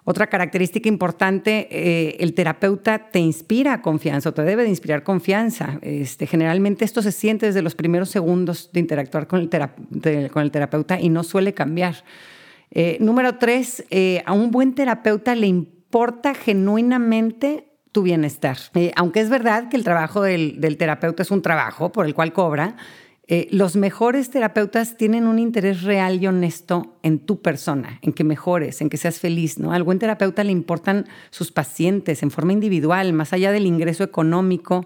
otra 0.08 0.28
característica 0.28 0.88
importante, 0.88 1.68
eh, 1.72 2.18
el 2.20 2.36
terapeuta 2.36 3.10
te 3.10 3.18
inspira 3.18 3.82
confianza 3.82 4.30
o 4.30 4.34
te 4.36 4.44
debe 4.44 4.62
de 4.62 4.70
inspirar 4.70 5.02
confianza. 5.02 5.80
Este, 5.82 6.28
generalmente 6.28 6.86
esto 6.86 7.02
se 7.02 7.12
siente 7.12 7.48
desde 7.48 7.64
los 7.64 7.74
primeros 7.74 8.10
segundos 8.10 8.70
de 8.72 8.82
interactuar 8.82 9.26
con 9.26 9.40
el, 9.40 9.50
terapeuta 10.52 11.00
y 11.02 11.10
no 11.10 11.24
suele 11.24 11.56
cambiar. 11.56 12.04
Eh, 12.70 12.98
número 13.00 13.40
tres, 13.40 13.84
eh, 13.90 14.22
a 14.28 14.34
un 14.34 14.52
buen 14.52 14.76
terapeuta 14.76 15.34
le 15.34 15.48
importa 15.48 16.36
genuinamente 16.36 17.68
tu 17.92 18.04
bienestar. 18.04 18.58
aunque 18.98 19.22
es 19.22 19.30
verdad 19.30 19.70
que 19.70 19.78
el 19.78 19.84
trabajo 19.84 20.22
del, 20.22 20.62
del 20.62 20.78
terapeuta 20.78 21.24
es 21.24 21.32
un 21.32 21.42
trabajo 21.42 21.92
por 21.92 22.06
el 22.06 22.14
cual 22.14 22.32
cobra, 22.32 22.76
eh, 23.28 23.48
los 23.50 23.76
mejores 23.76 24.30
terapeutas 24.30 24.98
tienen 24.98 25.26
un 25.26 25.40
interés 25.40 25.82
real 25.82 26.22
y 26.22 26.28
honesto 26.28 26.96
en 27.02 27.18
tu 27.18 27.42
persona, 27.42 27.98
en 28.04 28.14
que 28.14 28.24
mejores, 28.24 28.82
en 28.82 28.90
que 28.90 28.98
seas 28.98 29.20
feliz. 29.20 29.58
¿no? 29.58 29.72
Al 29.72 29.82
buen 29.82 29.98
terapeuta 29.98 30.44
le 30.44 30.52
importan 30.52 31.08
sus 31.32 31.52
pacientes 31.52 32.22
en 32.22 32.30
forma 32.30 32.54
individual, 32.54 33.14
más 33.14 33.34
allá 33.34 33.52
del 33.52 33.66
ingreso 33.66 34.04
económico 34.04 34.86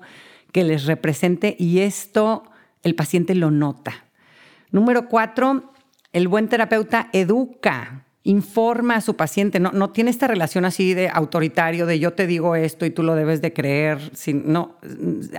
que 0.54 0.64
les 0.64 0.86
represente, 0.86 1.56
y 1.60 1.80
esto 1.80 2.44
el 2.82 2.96
paciente 2.96 3.36
lo 3.36 3.52
nota. 3.52 4.06
Número 4.72 5.10
cuatro, 5.10 5.74
el 6.14 6.28
buen 6.30 6.48
terapeuta 6.48 7.10
educa 7.12 8.06
informa 8.24 8.96
a 8.96 9.02
su 9.02 9.16
paciente, 9.16 9.62
no, 9.62 9.72
no 9.72 9.92
tiene 9.92 10.12
esta 10.12 10.28
relación 10.28 10.66
así 10.66 10.94
de 10.94 11.08
autoritario, 11.08 11.86
de 11.86 12.00
yo 12.00 12.12
te 12.12 12.28
digo 12.28 12.56
esto 12.56 12.86
y 12.86 12.90
tú 12.90 13.02
lo 13.02 13.16
debes 13.16 13.42
de 13.42 13.54
creer. 13.54 14.12
no, 14.44 14.76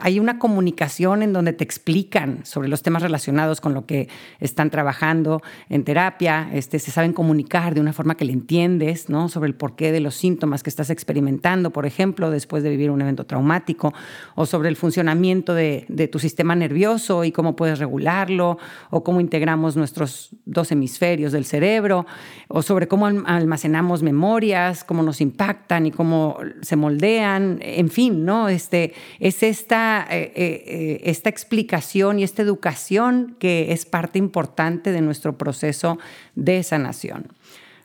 hay 0.00 0.18
una 0.18 0.38
comunicación 0.38 1.22
en 1.22 1.34
donde 1.34 1.52
te 1.52 1.62
explican 1.62 2.44
sobre 2.46 2.68
los 2.68 2.82
temas 2.82 3.02
relacionados 3.02 3.60
con 3.60 3.74
lo 3.74 3.84
que 3.84 4.08
están 4.38 4.70
trabajando 4.70 5.42
en 5.68 5.84
terapia, 5.84 6.48
este, 6.54 6.78
se 6.78 6.90
saben 6.90 7.12
comunicar 7.12 7.74
de 7.74 7.82
una 7.82 7.92
forma 7.92 8.16
que 8.16 8.24
le 8.24 8.32
entiendes, 8.32 9.10
¿no? 9.10 9.28
sobre 9.28 9.48
el 9.48 9.54
porqué 9.54 9.92
de 9.92 10.00
los 10.00 10.14
síntomas 10.14 10.62
que 10.62 10.70
estás 10.70 10.88
experimentando, 10.88 11.72
por 11.72 11.84
ejemplo, 11.84 12.30
después 12.30 12.62
de 12.62 12.70
vivir 12.70 12.90
un 12.90 13.02
evento 13.02 13.26
traumático, 13.26 13.92
o 14.34 14.46
sobre 14.46 14.70
el 14.70 14.76
funcionamiento 14.76 15.52
de, 15.52 15.84
de 15.88 16.08
tu 16.08 16.18
sistema 16.18 16.54
nervioso 16.56 17.24
y 17.24 17.32
cómo 17.32 17.56
puedes 17.56 17.78
regularlo, 17.78 18.56
o 18.88 19.04
cómo 19.04 19.20
integramos 19.20 19.76
nuestros 19.76 20.30
dos 20.46 20.72
hemisferios 20.72 21.32
del 21.32 21.44
cerebro, 21.44 22.06
o 22.48 22.62
sobre 22.70 22.86
cómo 22.86 23.06
almacenamos 23.06 24.04
memorias, 24.04 24.84
cómo 24.84 25.02
nos 25.02 25.20
impactan 25.20 25.86
y 25.86 25.90
cómo 25.90 26.38
se 26.62 26.76
moldean, 26.76 27.58
en 27.62 27.90
fin, 27.90 28.24
¿no? 28.24 28.48
Este, 28.48 28.94
es 29.18 29.42
esta, 29.42 30.06
eh, 30.08 30.30
eh, 30.36 31.00
esta 31.02 31.30
explicación 31.30 32.20
y 32.20 32.22
esta 32.22 32.42
educación 32.42 33.34
que 33.40 33.72
es 33.72 33.86
parte 33.86 34.20
importante 34.20 34.92
de 34.92 35.00
nuestro 35.00 35.36
proceso 35.36 35.98
de 36.36 36.62
sanación. 36.62 37.26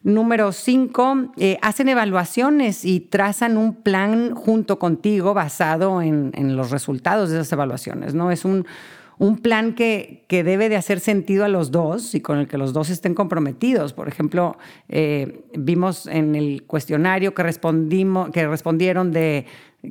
Número 0.04 0.52
cinco, 0.52 1.32
eh, 1.38 1.58
hacen 1.64 1.90
evaluaciones 1.90 2.86
y 2.86 3.00
trazan 3.00 3.58
un 3.58 3.74
plan 3.74 4.36
junto 4.36 4.78
contigo 4.78 5.34
basado 5.34 6.04
en, 6.04 6.32
en, 6.36 6.56
los 6.56 6.70
resultados 6.70 7.32
de 7.32 7.38
esas 7.38 7.52
evaluaciones. 7.52 8.14
¿no? 8.14 8.30
Es 8.30 8.46
un, 8.46 8.68
un 9.18 9.38
plan 9.38 9.74
que, 9.74 10.26
que, 10.28 10.44
debe 10.44 10.70
de 10.70 10.76
hacer 10.76 11.00
sentido 11.00 11.46
a 11.46 11.48
los 11.48 11.72
dos 11.72 12.16
y 12.16 12.22
con 12.22 12.40
el 12.40 12.48
que 12.48 12.58
los 12.58 12.74
dos 12.74 12.90
estén 12.90 13.14
comprometidos. 13.14 13.94
Por 13.94 14.08
ejemplo, 14.08 14.58
eh, 14.90 15.42
vimos 15.54 16.08
en 16.08 16.36
el 16.36 16.64
cuestionario 16.64 17.34
que, 17.34 17.44
respondimos, 17.44 18.30
que 18.32 18.48
respondieron 18.48 19.12
de, 19.12 19.46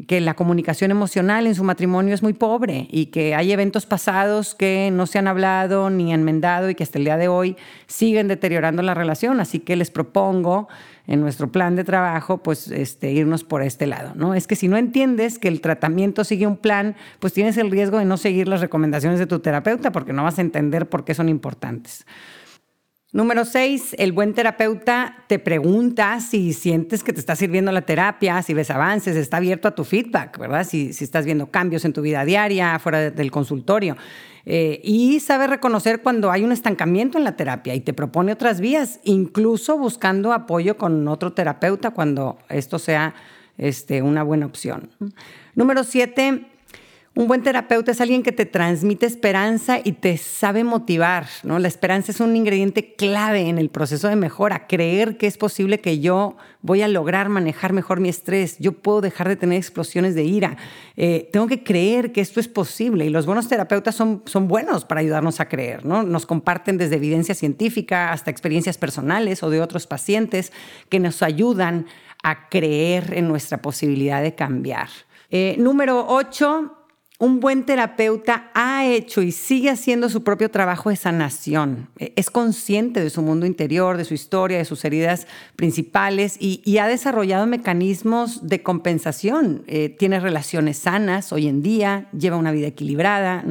que 0.06 0.20
la 0.20 0.34
comunicación 0.34 0.90
emocional 0.90 1.46
en 1.46 1.54
su 1.54 1.64
matrimonio 1.64 2.14
es 2.14 2.22
muy 2.22 2.32
pobre 2.32 2.88
y 2.90 3.06
que 3.06 3.34
hay 3.34 3.52
eventos 3.52 3.86
pasados 3.86 4.54
que 4.54 4.90
no 4.92 5.06
se 5.06 5.18
han 5.18 5.28
hablado 5.28 5.90
ni 5.90 6.12
enmendado 6.12 6.70
y 6.70 6.74
que 6.74 6.82
hasta 6.82 6.98
el 6.98 7.04
día 7.04 7.16
de 7.16 7.28
hoy 7.28 7.56
siguen 7.86 8.28
deteriorando 8.28 8.82
la 8.82 8.94
relación. 8.94 9.40
Así 9.40 9.60
que 9.60 9.76
les 9.76 9.90
propongo 9.90 10.68
en 11.06 11.20
nuestro 11.20 11.52
plan 11.52 11.76
de 11.76 11.84
trabajo, 11.84 12.38
pues 12.38 12.68
este, 12.68 13.12
irnos 13.12 13.44
por 13.44 13.62
este 13.62 13.86
lado, 13.86 14.12
¿no? 14.14 14.34
Es 14.34 14.46
que 14.46 14.56
si 14.56 14.68
no 14.68 14.76
entiendes 14.76 15.38
que 15.38 15.48
el 15.48 15.60
tratamiento 15.60 16.24
sigue 16.24 16.46
un 16.46 16.56
plan, 16.56 16.96
pues 17.20 17.32
tienes 17.32 17.56
el 17.58 17.70
riesgo 17.70 17.98
de 17.98 18.06
no 18.06 18.16
seguir 18.16 18.48
las 18.48 18.60
recomendaciones 18.60 19.18
de 19.18 19.26
tu 19.26 19.40
terapeuta 19.40 19.92
porque 19.92 20.12
no 20.12 20.24
vas 20.24 20.38
a 20.38 20.42
entender 20.42 20.88
por 20.88 21.04
qué 21.04 21.14
son 21.14 21.28
importantes. 21.28 22.06
Número 23.14 23.44
seis, 23.44 23.94
el 23.96 24.10
buen 24.10 24.34
terapeuta 24.34 25.18
te 25.28 25.38
pregunta 25.38 26.18
si 26.18 26.52
sientes 26.52 27.04
que 27.04 27.12
te 27.12 27.20
está 27.20 27.36
sirviendo 27.36 27.70
la 27.70 27.82
terapia, 27.82 28.42
si 28.42 28.54
ves 28.54 28.72
avances, 28.72 29.14
está 29.14 29.36
abierto 29.36 29.68
a 29.68 29.74
tu 29.76 29.84
feedback, 29.84 30.36
¿verdad? 30.36 30.66
Si, 30.66 30.92
si 30.92 31.04
estás 31.04 31.24
viendo 31.24 31.46
cambios 31.46 31.84
en 31.84 31.92
tu 31.92 32.02
vida 32.02 32.24
diaria, 32.24 32.76
fuera 32.80 33.12
del 33.12 33.30
consultorio. 33.30 33.96
Eh, 34.46 34.80
y 34.82 35.20
sabe 35.20 35.46
reconocer 35.46 36.02
cuando 36.02 36.32
hay 36.32 36.42
un 36.42 36.50
estancamiento 36.50 37.16
en 37.16 37.22
la 37.22 37.36
terapia 37.36 37.76
y 37.76 37.80
te 37.82 37.92
propone 37.92 38.32
otras 38.32 38.58
vías, 38.58 38.98
incluso 39.04 39.78
buscando 39.78 40.32
apoyo 40.32 40.76
con 40.76 41.06
otro 41.06 41.32
terapeuta 41.32 41.92
cuando 41.92 42.38
esto 42.48 42.80
sea 42.80 43.14
este, 43.58 44.02
una 44.02 44.24
buena 44.24 44.46
opción. 44.46 44.90
Número 45.54 45.84
siete, 45.84 46.48
un 47.16 47.28
buen 47.28 47.42
terapeuta 47.44 47.92
es 47.92 48.00
alguien 48.00 48.24
que 48.24 48.32
te 48.32 48.44
transmite 48.44 49.06
esperanza 49.06 49.78
y 49.82 49.92
te 49.92 50.16
sabe 50.16 50.64
motivar, 50.64 51.26
¿no? 51.44 51.60
La 51.60 51.68
esperanza 51.68 52.10
es 52.10 52.18
un 52.18 52.34
ingrediente 52.34 52.94
clave 52.94 53.48
en 53.48 53.58
el 53.58 53.70
proceso 53.70 54.08
de 54.08 54.16
mejora, 54.16 54.66
creer 54.66 55.16
que 55.16 55.28
es 55.28 55.38
posible 55.38 55.80
que 55.80 56.00
yo 56.00 56.36
voy 56.60 56.82
a 56.82 56.88
lograr 56.88 57.28
manejar 57.28 57.72
mejor 57.72 58.00
mi 58.00 58.08
estrés, 58.08 58.58
yo 58.58 58.72
puedo 58.72 59.00
dejar 59.00 59.28
de 59.28 59.36
tener 59.36 59.58
explosiones 59.58 60.16
de 60.16 60.24
ira, 60.24 60.56
eh, 60.96 61.28
tengo 61.32 61.46
que 61.46 61.62
creer 61.62 62.10
que 62.10 62.20
esto 62.20 62.40
es 62.40 62.48
posible 62.48 63.04
y 63.04 63.10
los 63.10 63.26
buenos 63.26 63.46
terapeutas 63.46 63.94
son, 63.94 64.22
son 64.24 64.48
buenos 64.48 64.84
para 64.84 65.00
ayudarnos 65.00 65.38
a 65.38 65.48
creer, 65.48 65.84
¿no? 65.84 66.02
Nos 66.02 66.26
comparten 66.26 66.78
desde 66.78 66.96
evidencia 66.96 67.36
científica 67.36 68.10
hasta 68.10 68.32
experiencias 68.32 68.76
personales 68.76 69.44
o 69.44 69.50
de 69.50 69.60
otros 69.60 69.86
pacientes 69.86 70.52
que 70.88 70.98
nos 70.98 71.22
ayudan 71.22 71.86
a 72.24 72.48
creer 72.48 73.14
en 73.14 73.28
nuestra 73.28 73.58
posibilidad 73.58 74.20
de 74.20 74.34
cambiar. 74.34 74.88
Eh, 75.30 75.54
número 75.58 76.06
8 76.08 76.80
un 77.20 77.38
buen 77.38 77.64
terapeuta 77.64 78.50
ha 78.54 78.84
hecho 78.86 79.22
y 79.22 79.30
sigue 79.30 79.70
haciendo 79.70 80.08
su 80.08 80.24
propio 80.24 80.50
trabajo 80.50 80.90
de 80.90 80.96
sanación. 80.96 81.88
E, 81.98 82.12
es 82.16 82.30
consciente 82.30 83.02
de 83.02 83.10
su 83.10 83.22
mundo 83.22 83.46
interior, 83.46 83.96
de 83.96 84.04
su 84.04 84.14
historia, 84.14 84.58
de 84.58 84.64
sus 84.64 84.84
heridas 84.84 85.26
principales 85.54 86.36
y, 86.40 86.78
ha 86.78 86.88
desarrollado 86.88 87.46
mecanismos 87.46 88.48
de 88.48 88.62
compensación. 88.62 89.62
Eh, 89.68 89.90
tiene 89.90 90.18
relaciones 90.18 90.76
sanas 90.78 91.32
hoy 91.32 91.46
en 91.46 91.62
día, 91.62 92.08
lleva 92.12 92.36
una 92.36 92.50
vida 92.50 92.66
equilibrada. 92.66 93.44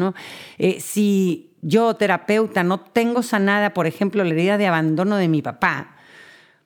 Eh, 0.58 0.82
si 0.82 1.54
yo, 1.62 1.96
terapeuta, 1.96 2.64
no 2.64 2.82
tengo 2.82 3.24
sanada, 3.24 3.74
por 3.74 3.88
ejemplo, 3.88 4.24
la 4.26 4.34
herida 4.34 4.58
de 4.58 4.68
abandono 4.68 5.16
de 5.16 5.30
mi 5.30 5.42
papá, 5.42 5.93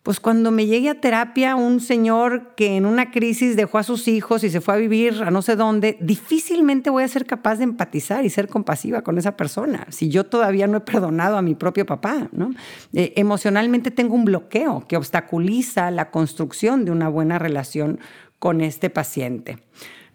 pues 0.07 0.21
cuando 0.21 0.51
me 0.51 0.67
llegue 0.67 0.89
a 0.89 1.01
terapia 1.01 1.57
un 1.57 1.81
señor 1.81 2.55
que 2.55 2.77
en 2.77 2.85
una 2.85 3.11
crisis 3.11 3.57
dejó 3.57 3.77
a 3.77 3.83
sus 3.83 4.07
hijos 4.07 4.45
y 4.45 4.49
se 4.49 4.61
fue 4.61 4.75
a 4.75 4.77
vivir 4.77 5.21
a 5.21 5.31
no 5.31 5.41
sé 5.41 5.57
dónde, 5.57 5.97
difícilmente 5.99 6.89
voy 6.89 7.03
a 7.03 7.09
ser 7.09 7.25
capaz 7.25 7.57
de 7.57 7.65
empatizar 7.65 8.23
y 8.23 8.29
ser 8.29 8.47
compasiva 8.47 9.01
con 9.01 9.17
esa 9.17 9.35
persona, 9.35 9.85
si 9.89 10.07
yo 10.07 10.23
todavía 10.23 10.65
no 10.65 10.77
he 10.77 10.79
perdonado 10.79 11.35
a 11.35 11.41
mi 11.41 11.55
propio 11.55 11.85
papá. 11.85 12.29
¿no? 12.31 12.51
Eh, 12.93 13.11
emocionalmente 13.17 13.91
tengo 13.91 14.15
un 14.15 14.23
bloqueo 14.23 14.85
que 14.87 14.95
obstaculiza 14.95 15.91
la 15.91 16.09
construcción 16.09 16.85
de 16.85 16.91
una 16.91 17.09
buena 17.09 17.37
relación 17.37 17.99
con 18.39 18.61
este 18.61 18.89
paciente. 18.89 19.57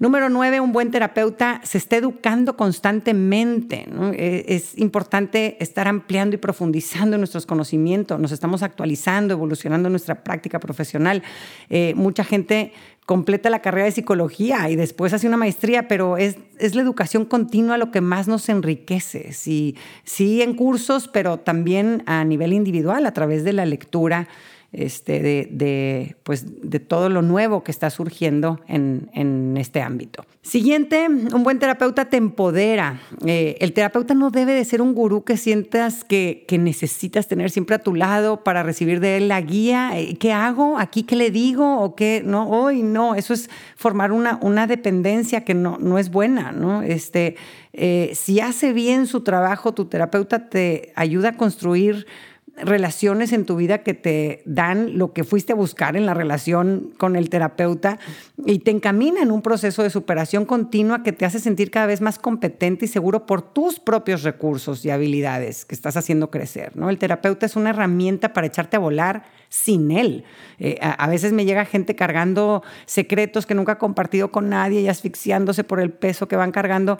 Número 0.02 0.28
nueve, 0.28 0.59
un 0.59 0.73
buen 0.73 0.90
terapeuta 0.90 1.61
se 1.62 1.78
está 1.78 1.94
educando 1.94 2.56
constantemente. 2.56 3.87
E, 4.14 4.44
es 4.49 4.76
importante 4.76 5.56
estar 5.61 5.87
ampliando 5.87 6.35
y 6.35 6.38
profundizando 6.40 7.18
nuestros 7.18 7.47
conocimientos. 7.47 8.18
Nos 8.18 8.32
estamos 8.32 8.64
actualizando, 8.64 9.32
evolucionando 9.32 9.88
nuestra 9.88 10.25
práctica 10.25 10.59
profesional. 10.59 11.23
Eh, 11.71 11.92
mucha 11.94 12.25
gente 12.25 12.73
completa 13.06 13.49
la 13.49 13.62
carrera 13.62 13.85
de 13.85 13.92
psicología 13.92 14.68
y 14.71 14.75
después 14.75 15.12
hace 15.12 15.28
una 15.28 15.37
maestría, 15.37 15.87
pero 15.87 16.16
es, 16.16 16.37
es 16.59 16.75
la 16.75 16.82
educación 16.82 17.25
continua 17.25 17.78
lo 17.78 17.92
que 17.92 18.00
más 18.00 18.26
nos 18.26 18.49
enriquece. 18.49 19.32
Sí, 19.32 19.76
sí 20.02 20.42
en 20.42 20.54
cursos, 20.54 21.06
pero 21.06 21.38
también 21.38 22.02
a 22.06 22.25
nivel 22.25 22.54
individual, 22.54 23.06
a 23.06 23.14
través 23.14 23.44
de 23.44 23.52
la 23.52 23.66
lectura 23.66 24.26
este, 24.73 25.21
de, 25.21 26.17
pues, 26.23 26.47
de 26.62 26.81
todo 26.81 27.11
lo 27.11 27.21
nuevo 27.21 27.62
que 27.62 27.71
está 27.71 27.91
surgiendo 27.91 28.61
en, 28.67 29.11
este 29.59 29.83
ámbito. 29.83 30.25
Siguiente, 30.41 31.07
un 31.09 31.45
buen 31.45 31.59
terapeuta 31.59 32.07
te 32.07 32.17
empodera. 32.17 33.00
Eh, 33.26 33.57
el 33.61 33.75
terapeuta 33.75 34.14
no 34.14 34.31
debe 34.31 34.55
de 34.55 34.64
ser 34.64 34.81
un 34.81 34.95
gurú 34.95 35.25
que 35.25 35.37
sientas 35.37 36.05
que, 36.05 36.47
necesitas 36.52 37.29
tener 37.29 37.50
siempre 37.50 37.76
a 37.76 37.79
tu 37.81 37.95
lado 37.95 38.45
para 38.45 38.62
recibir 38.62 39.00
de 39.00 39.19
él 39.19 39.29
la 39.29 39.41
guía. 39.41 39.91
Eh, 39.95 40.17
¿Qué 40.17 40.33
hago? 40.33 40.79
¿Aquí 40.79 41.02
qué 41.02 41.17
le 41.17 41.31
digo? 41.31 41.81
¿O 41.81 41.95
qué? 41.95 42.23
No, 42.25 42.49
hoy 42.49 42.83
no. 42.83 43.14
Eso 43.14 43.35
es 43.35 43.50
formar 43.76 44.11
una, 44.12 44.38
una 44.43 44.67
dependencia 44.67 45.45
que 45.45 45.55
no, 45.55 45.79
no 45.79 45.99
es 45.99 46.11
buena. 46.11 46.52
¿no? 46.52 46.83
Este, 46.83 47.37
eh, 47.73 48.12
si 48.14 48.41
hace 48.41 48.73
bien 48.73 49.07
su 49.07 49.23
trabajo, 49.23 49.73
tu 49.73 49.87
terapeuta 49.87 50.49
te 50.49 50.93
ayuda 50.95 51.31
a 51.31 51.37
construir 51.37 52.07
relaciones 52.56 53.32
en 53.32 53.47
tu 53.47 53.56
vida 53.56 53.78
que 53.78 53.94
te 53.94 54.42
dan 54.44 54.99
lo 54.99 55.12
que 55.12 55.25
fuiste 55.25 55.52
a 55.52 55.56
buscar 55.56 55.97
en 55.97 56.04
la 56.04 56.14
relación 56.14 56.92
con 56.99 57.16
el 57.16 57.30
terapeuta 57.30 57.99
y 58.44 58.59
te 58.59 58.71
encamina 58.71 59.23
en 59.23 59.30
un 59.30 59.42
proceso 59.42 59.82
de 59.82 59.90
superación 59.90 60.44
continua 60.44 61.02
que 61.02 61.12
te 61.12 61.25
hace 61.25 61.40
sentir 61.40 61.71
cada 61.71 61.87
vez 61.87 62.00
más 62.00 62.18
competente 62.18 62.85
y 62.85 62.88
seguro 62.88 63.25
por 63.25 63.42
tus 63.42 63.80
propios 63.80 64.23
recursos 64.23 64.85
y 64.85 64.90
habilidades 64.90 65.64
que 65.64 65.75
estás 65.75 65.97
haciendo 65.97 66.30
crecer. 66.30 66.76
¿no? 66.76 66.90
El 66.90 66.99
terapeuta 66.99 67.47
es 67.47 67.56
una 67.56 67.71
herramienta 67.71 68.32
para 68.32 68.47
echarte 68.47 68.76
a 68.76 68.80
volar 68.80 69.25
sin 69.49 69.90
él. 69.90 70.25
Eh, 70.59 70.78
a, 70.80 71.06
veces 71.09 71.32
me 71.32 71.44
llega 71.44 71.66
gente 71.66 71.94
cargando 71.94 72.62
secretos 72.87 73.44
que 73.44 73.54
nunca 73.54 73.73
ha 73.73 73.78
compartido 73.78 74.30
con 74.30 74.49
nadie 74.49 74.80
y 74.80 74.88
asfixiándose 74.88 75.62
por 75.62 75.78
el 75.78 75.90
peso 75.90 76.26
que 76.26 76.37
van 76.37 76.52
cargando 76.52 76.99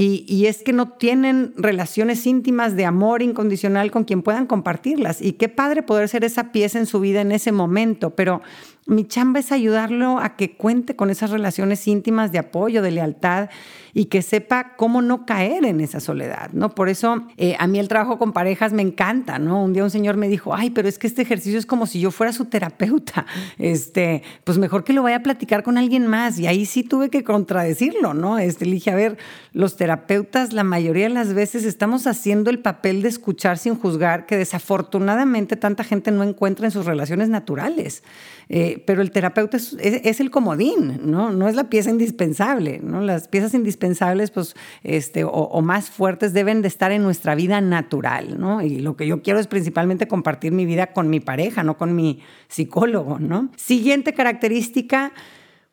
y, 0.00 0.46
es 0.46 0.62
que 0.62 0.72
no 0.72 0.90
tienen 0.90 1.52
relaciones 1.56 2.26
íntimas 2.26 2.76
de 2.76 2.84
amor 2.84 3.22
incondicional 3.22 3.90
con 3.90 4.04
quien 4.04 4.22
puedan 4.22 4.46
compartirlas. 4.46 5.20
Y 5.20 5.32
qué 5.32 5.48
padre 5.48 5.82
poder 5.82 6.08
ser 6.08 6.24
esa 6.24 6.52
pieza 6.52 6.78
en 6.78 6.86
su 6.86 7.00
vida 7.00 7.20
en 7.20 7.32
ese 7.32 7.52
momento, 7.52 8.10
pero 8.10 8.40
mi 8.88 9.06
chamba 9.06 9.38
es 9.38 9.52
ayudarlo 9.52 10.18
a 10.18 10.34
que 10.36 10.56
cuente 10.56 10.96
con 10.96 11.10
esas 11.10 11.30
relaciones 11.30 11.86
íntimas 11.86 12.32
de 12.32 12.38
apoyo, 12.38 12.80
de 12.80 12.90
lealtad 12.90 13.50
y 13.92 14.06
que 14.06 14.22
sepa 14.22 14.76
cómo 14.76 15.02
no 15.02 15.26
caer 15.26 15.66
en 15.66 15.80
esa 15.80 16.00
soledad, 16.00 16.50
¿no? 16.52 16.74
Por 16.74 16.88
eso 16.88 17.26
eh, 17.36 17.54
a 17.58 17.66
mí 17.66 17.78
el 17.78 17.88
trabajo 17.88 18.18
con 18.18 18.32
parejas 18.32 18.72
me 18.72 18.80
encanta, 18.80 19.38
¿no? 19.38 19.62
Un 19.62 19.74
día 19.74 19.84
un 19.84 19.90
señor 19.90 20.16
me 20.16 20.28
dijo, 20.28 20.54
ay, 20.54 20.70
pero 20.70 20.88
es 20.88 20.98
que 20.98 21.06
este 21.06 21.20
ejercicio 21.20 21.58
es 21.58 21.66
como 21.66 21.86
si 21.86 22.00
yo 22.00 22.10
fuera 22.10 22.32
su 22.32 22.46
terapeuta, 22.46 23.26
este, 23.58 24.22
pues 24.44 24.56
mejor 24.56 24.84
que 24.84 24.94
lo 24.94 25.02
vaya 25.02 25.16
a 25.16 25.22
platicar 25.22 25.62
con 25.62 25.76
alguien 25.76 26.06
más 26.06 26.38
y 26.38 26.46
ahí 26.46 26.64
sí 26.64 26.82
tuve 26.82 27.10
que 27.10 27.24
contradecirlo, 27.24 28.14
¿no? 28.14 28.38
Este, 28.38 28.64
le 28.64 28.72
dije, 28.72 28.90
a 28.90 28.94
ver, 28.94 29.18
los 29.52 29.76
terapeutas 29.76 30.54
la 30.54 30.64
mayoría 30.64 31.08
de 31.08 31.14
las 31.14 31.34
veces 31.34 31.64
estamos 31.64 32.06
haciendo 32.06 32.48
el 32.48 32.60
papel 32.60 33.02
de 33.02 33.08
escuchar 33.08 33.58
sin 33.58 33.74
juzgar 33.74 34.24
que 34.24 34.38
desafortunadamente 34.38 35.56
tanta 35.56 35.84
gente 35.84 36.10
no 36.10 36.22
encuentra 36.22 36.66
en 36.66 36.70
sus 36.70 36.86
relaciones 36.86 37.28
naturales. 37.28 38.02
Eh, 38.50 38.77
pero 38.78 39.02
el 39.02 39.10
terapeuta 39.10 39.56
es, 39.56 40.20
el 40.20 40.30
comodín, 40.30 41.00
¿no? 41.04 41.30
No 41.30 41.48
es 41.48 41.54
la 41.54 41.64
pieza 41.64 41.90
indispensable, 41.90 42.80
¿no? 42.82 43.00
Las 43.00 43.28
piezas 43.28 43.54
indispensables, 43.54 44.30
pues, 44.30 44.54
este, 44.82 45.24
o, 45.24 45.60
más 45.62 45.90
fuertes 45.90 46.32
deben 46.32 46.62
de 46.62 46.68
estar 46.68 46.92
en 46.92 47.02
nuestra 47.02 47.34
vida 47.34 47.60
natural, 47.60 48.38
¿no? 48.38 48.62
Y 48.62 48.80
lo 48.80 48.96
que 48.96 49.06
yo 49.06 49.22
quiero 49.22 49.38
es 49.38 49.46
principalmente 49.46 50.08
compartir 50.08 50.52
mi 50.52 50.66
vida 50.66 50.88
con 50.88 51.10
mi 51.10 51.20
pareja, 51.20 51.62
no 51.62 51.76
con 51.76 51.94
mi 51.94 52.20
psicólogo, 52.48 53.18
¿no? 53.18 53.50
Siguiente 53.56 54.14
característica, 54.14 55.12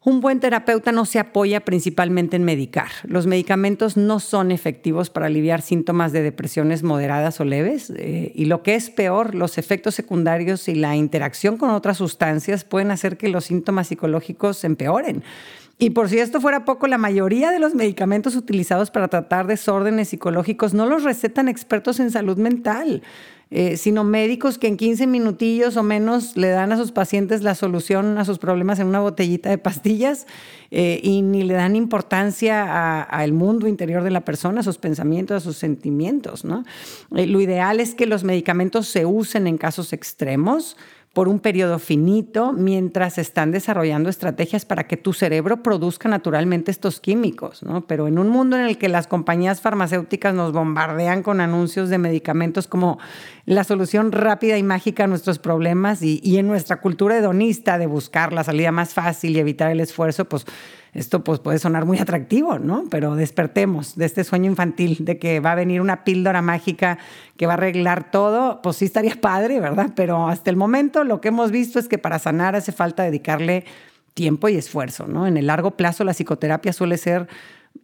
un 0.06 0.22
buen 0.22 0.40
terapeuta 0.40 0.92
no 0.92 1.06
se 1.06 1.18
apoya 1.18 1.66
principalmente 1.66 2.36
en 2.36 2.44
medicar. 2.44 2.90
Los 3.06 3.26
medicamentos 3.26 3.98
no 3.98 4.20
son 4.20 4.52
efectivos 4.52 5.10
para 5.10 5.26
aliviar 5.26 5.64
síntomas 5.64 6.12
de 6.12 6.22
depresiones 6.22 6.84
moderadas 6.84 7.42
o 7.42 7.44
leves 7.44 7.92
eh, 7.98 8.32
y 8.36 8.46
lo 8.46 8.62
que 8.62 8.76
es 8.76 8.92
peor, 8.92 9.34
los 9.34 9.58
efectos 9.58 9.96
secundarios 9.96 10.68
y 10.68 10.76
la 10.76 10.96
interacción 10.96 11.58
con 11.58 11.72
otras 11.72 11.98
sustancias 11.98 12.64
pueden 12.64 12.92
hacer 12.92 13.18
que 13.18 13.30
los 13.30 13.46
síntomas 13.46 13.88
psicológicos 13.88 14.64
empeoren. 14.64 15.24
Y 15.78 15.90
por 15.90 16.08
si 16.10 16.20
esto 16.20 16.40
fuera 16.40 16.64
poco, 16.64 16.88
la 16.88 16.98
mayoría 16.98 17.52
de 17.52 17.60
los 17.60 17.76
medicamentos 17.76 18.36
utilizados 18.36 18.92
para 18.92 19.10
tratar 19.10 19.46
desórdenes 19.46 20.10
psicológicos 20.10 20.74
no 20.74 20.86
los 20.86 21.04
recetan 21.04 21.50
expertos 21.50 22.00
en 22.00 22.12
salud 22.12 22.38
mental, 22.38 23.04
eh, 23.52 23.76
sino 23.76 24.06
médicos 24.06 24.58
que 24.58 24.68
en 24.68 24.78
15 24.78 25.06
minutillos 25.06 25.76
o 25.76 25.84
menos 25.84 26.38
le 26.38 26.48
dan 26.48 26.72
a 26.72 26.78
sus 26.78 26.94
pacientes 26.94 27.44
la 27.44 27.56
solución 27.56 28.18
a 28.18 28.26
sus 28.26 28.40
problemas 28.40 28.80
en 28.80 28.88
una 28.88 29.02
botellita 29.02 29.50
de 29.50 29.58
pastillas 29.58 30.28
eh, 30.72 31.00
y 31.04 31.22
ni 31.22 31.44
le 31.44 31.54
dan 31.54 31.76
importancia 31.76 33.04
al 33.04 33.34
mundo 33.34 33.68
interior 33.68 34.02
de 34.02 34.12
la 34.12 34.22
persona, 34.22 34.62
a 34.62 34.64
sus 34.64 34.78
pensamientos, 34.78 35.38
a 35.38 35.40
sus 35.42 35.58
sentimientos. 35.58 36.46
¿no? 36.46 36.64
Eh, 37.16 37.28
lo 37.28 37.42
ideal 37.42 37.82
es 37.82 37.96
que 37.96 38.06
los 38.06 38.24
medicamentos 38.24 38.88
se 38.88 39.06
usen 39.06 39.46
en 39.46 39.58
casos 39.58 39.92
extremos 39.92 40.78
por 41.16 41.30
un 41.30 41.40
periodo 41.40 41.80
finito 41.80 42.52
mientras 42.52 43.18
están 43.18 43.52
desarrollando 43.52 44.10
estrategias 44.10 44.66
para 44.66 44.86
que 44.86 44.98
tu 44.98 45.14
cerebro 45.14 45.64
produzca 45.64 46.10
naturalmente 46.10 46.72
estos 46.72 47.00
químicos, 47.00 47.64
¿no? 47.64 47.88
Pero 47.88 48.10
en 48.10 48.20
un 48.20 48.28
mundo 48.28 48.58
en 48.58 48.66
el 48.66 48.78
que 48.78 48.90
las 48.90 49.08
compañías 49.08 49.62
farmacéuticas 49.62 50.34
nos 50.34 50.52
bombardean 50.52 51.24
con 51.24 51.40
anuncios 51.40 51.88
de 51.88 52.00
medicamentos 52.00 52.68
como 52.68 53.00
la 53.46 53.64
solución 53.64 54.12
rápida 54.12 54.58
y 54.58 54.64
mágica 54.64 55.04
a 55.04 55.08
nuestros 55.08 55.38
problemas 55.38 56.02
y, 56.02 56.38
en 56.38 56.48
nuestra 56.48 56.82
cultura 56.82 57.18
hedonista 57.18 57.78
de 57.78 57.86
buscar 57.86 58.34
la 58.34 58.44
salida 58.44 58.72
más 58.72 58.94
fácil 58.94 59.36
y 59.36 59.40
evitar 59.40 59.72
el 59.72 59.80
esfuerzo, 59.80 60.26
pues 60.26 60.46
esto 60.94 61.24
pues, 61.24 61.40
puede 61.40 61.60
sonar 61.60 61.86
muy 61.86 62.00
atractivo, 62.00 62.58
¿no? 62.58 62.86
Pero 62.90 63.16
despertemos 63.16 63.96
de 63.96 64.06
este 64.06 64.24
sueño 64.24 64.50
infantil 64.50 64.98
de 65.02 65.20
que 65.20 65.40
va 65.42 65.52
a 65.52 65.56
venir 65.56 65.82
una 65.82 66.04
píldora 66.04 66.42
mágica 66.42 66.98
que 67.38 67.46
va 67.46 67.54
a 67.54 67.58
arreglar 67.58 68.10
todo, 68.10 68.62
pues 68.64 68.78
sí 68.78 68.86
estaría 68.86 69.16
padre, 69.22 69.60
¿verdad? 69.60 69.92
Pero 69.96 70.28
hasta 70.28 70.50
el 70.50 70.56
momento 70.56 71.04
lo 71.04 71.22
que 71.22 71.28
hemos 71.28 71.52
visto 71.52 71.78
es 71.78 71.88
que 71.88 71.98
para 71.98 72.18
sanar 72.18 72.56
hace 72.56 72.72
falta 72.72 73.04
dedicarle 73.04 73.66
tiempo 74.16 74.50
y 74.50 74.56
esfuerzo, 74.56 75.06
¿no? 75.06 75.28
En 75.28 75.38
el 75.38 75.48
largo 75.48 75.72
plazo 75.72 76.04
la 76.04 76.14
psicoterapia 76.14 76.74
suele 76.74 76.98
ser 76.98 77.28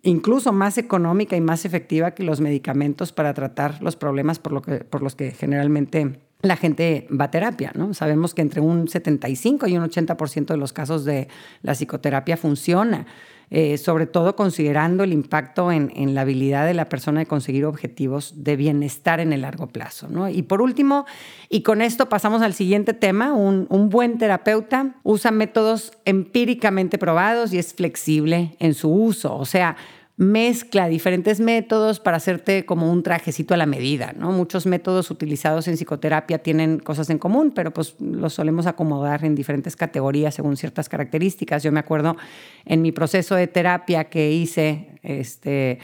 incluso 0.04 0.52
más 0.52 0.78
económica 0.78 1.36
y 1.36 1.42
más 1.42 1.66
efectiva 1.66 2.12
que 2.12 2.24
los 2.24 2.42
medicamentos 2.42 3.12
para 3.12 3.34
tratar 3.34 3.82
los 3.82 3.96
problemas 3.96 4.40
por, 4.40 4.52
lo 4.52 4.62
que, 4.62 4.78
por 4.84 5.02
los 5.02 5.16
que 5.16 5.32
generalmente 5.32 6.20
la 6.42 6.56
gente 6.56 7.08
va 7.10 7.26
a 7.26 7.32
terapia, 7.32 7.72
¿no? 7.76 7.94
Sabemos 7.94 8.34
que 8.34 8.42
entre 8.42 8.62
un 8.62 8.88
75 8.88 9.68
y 9.68 9.78
un 9.78 9.84
80% 9.84 10.46
de 10.46 10.58
los 10.58 10.74
casos 10.74 11.06
de 11.06 11.28
la 11.62 11.74
psicoterapia 11.74 12.36
funciona, 12.36 13.06
eh, 13.52 13.78
sobre 13.78 14.08
todo 14.08 14.36
considerando 14.36 15.04
el 15.04 15.12
impacto 15.12 15.72
en, 15.72 16.16
la 16.16 16.22
habilidad 16.22 16.66
de 16.66 16.74
la 16.74 16.88
persona 16.88 17.20
de 17.20 17.26
conseguir 17.26 17.66
objetivos 17.66 18.44
de 18.44 18.56
bienestar 18.56 19.20
en 19.20 19.34
el 19.34 19.42
largo 19.42 19.68
plazo, 19.68 20.08
¿no? 20.10 20.30
Y 20.30 20.42
por 20.42 20.62
último, 20.62 21.06
y 21.50 21.62
con 21.62 21.82
esto 21.82 22.08
pasamos 22.08 22.42
al 22.42 22.54
siguiente 22.54 22.94
tema, 22.94 23.34
un, 23.34 23.68
un 23.70 23.90
buen 23.90 24.18
terapeuta 24.18 24.96
usa 25.04 25.32
métodos 25.32 25.92
empíricamente 26.06 26.98
probados 26.98 27.54
y 27.54 27.60
es 27.60 27.74
flexible 27.74 28.56
en 28.60 28.74
su 28.74 28.90
uso, 28.90 29.36
o 29.36 29.46
sea, 29.46 29.76
mezcla 30.22 30.88
diferentes 30.88 31.40
métodos 31.40 32.00
para 32.00 32.18
hacerte 32.18 32.64
como 32.64 32.92
un 32.92 33.02
trajecito 33.02 33.56
a 33.56 33.58
la 33.58 33.66
medida, 33.66 34.14
¿no? 34.16 34.32
Muchos 34.32 34.68
métodos 34.68 35.10
utilizados 35.10 35.68
en 35.68 35.78
psicoterapia 35.78 36.38
tienen 36.38 36.78
cosas 36.78 37.10
en 37.10 37.18
común, 37.18 37.52
pero 37.56 37.74
pues 37.74 37.96
los 38.00 38.36
solemos 38.36 38.68
acomodar 38.68 39.26
en 39.26 39.34
diferentes 39.34 39.76
categorías 39.76 40.36
según 40.36 40.58
ciertas 40.58 40.90
características. 40.90 41.64
Yo 41.64 41.72
me 41.72 41.80
acuerdo 41.80 42.18
en 42.66 42.84
mi 42.84 42.92
proceso 42.92 43.34
de 43.34 43.48
terapia 43.48 44.04
que 44.12 44.32
hice, 44.32 44.90
este, 45.02 45.80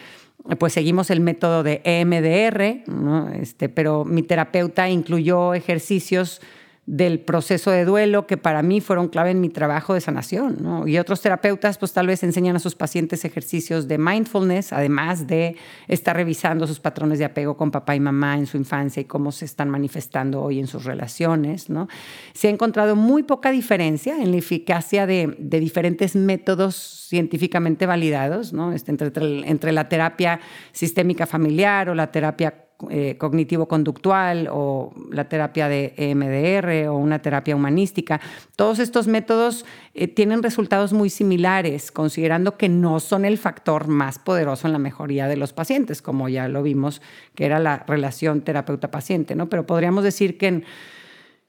pues 0.60 0.72
seguimos 0.72 1.10
el 1.10 1.20
método 1.20 1.64
de 1.64 1.82
EMDR, 1.84 2.84
¿no? 2.92 3.30
este, 3.30 3.70
pero 3.70 4.06
mi 4.06 4.22
terapeuta 4.22 4.88
incluyó 4.88 5.56
ejercicios 5.56 6.42
del 6.88 7.20
proceso 7.20 7.70
de 7.70 7.84
duelo 7.84 8.28
que 8.28 8.38
para 8.38 8.64
mí 8.64 8.80
fueron 8.80 9.10
clave 9.10 9.32
en 9.32 9.42
mi 9.42 9.50
trabajo 9.50 9.94
de 9.94 10.00
sanación. 10.00 10.86
Y 10.88 10.98
otros 10.98 11.20
terapeutas 11.20 11.78
pues 11.78 11.92
tal 11.92 12.08
vez 12.08 12.24
enseñan 12.24 12.56
a 12.56 12.60
sus 12.60 12.76
pacientes 12.76 13.26
ejercicios 13.26 13.90
de 13.90 13.98
mindfulness, 13.98 14.72
además 14.72 15.28
de 15.28 15.58
estar 15.90 16.16
revisando 16.16 16.66
sus 16.66 16.80
patrones 16.80 17.20
de 17.20 17.26
apego 17.26 17.58
con 17.58 17.72
papá 17.72 17.94
y 17.94 18.00
mamá 18.00 18.38
en 18.38 18.46
su 18.46 18.56
infancia 18.56 19.02
y 19.02 19.06
cómo 19.06 19.34
se 19.34 19.44
están 19.44 19.70
manifestando 19.70 20.42
hoy 20.42 20.62
en 20.62 20.68
sus 20.68 20.86
relaciones. 20.86 21.70
¿no? 21.70 21.90
Se 22.34 22.48
ha 22.48 22.52
encontrado 22.52 22.96
muy 22.96 23.24
poca 23.24 23.52
diferencia 23.52 24.16
en 24.22 24.32
la 24.32 24.38
eficacia 24.38 25.06
de, 25.06 25.36
diferentes 25.38 26.16
métodos 26.16 26.76
científicamente 27.10 27.86
validados, 27.86 28.54
¿no? 28.54 28.72
Este, 28.72 28.92
entre, 28.92 29.10
entre 29.50 29.72
la 29.74 29.90
terapia 29.90 30.40
sistémica 30.72 31.26
familiar 31.26 31.90
o 31.90 31.96
la 31.96 32.12
terapia 32.12 32.67
eh, 32.92 33.18
cognitivo-conductual 33.18 34.50
o 34.52 34.94
la 35.12 35.28
terapia 35.28 35.68
de 35.68 35.96
EMDR 35.98 36.90
o 36.90 36.96
una 36.96 37.20
terapia 37.20 37.56
humanística. 37.56 38.22
Todos 38.56 38.78
estos 38.78 39.08
métodos 39.08 39.66
eh, 39.96 40.08
tienen 40.08 40.44
resultados 40.44 40.94
muy 40.94 41.10
similares, 41.10 41.92
considerando 41.92 42.56
que 42.56 42.70
no 42.70 43.00
son 43.00 43.26
el 43.26 43.40
factor 43.40 43.88
más 43.88 44.20
poderoso 44.20 44.68
en 44.68 44.74
la 44.74 44.80
mejoría 44.80 45.28
de 45.28 45.38
los 45.38 45.54
pacientes, 45.54 46.04
como 46.04 46.30
ya 46.30 46.48
lo 46.48 46.62
vimos, 46.62 47.02
que 47.34 47.46
era 47.46 47.58
la 47.58 47.84
relación 47.88 48.42
terapeuta-paciente, 48.42 49.36
¿no? 49.36 49.50
Pero 49.50 49.66
podríamos 49.66 50.04
decir 50.04 50.38
que 50.38 50.48
en 50.48 50.66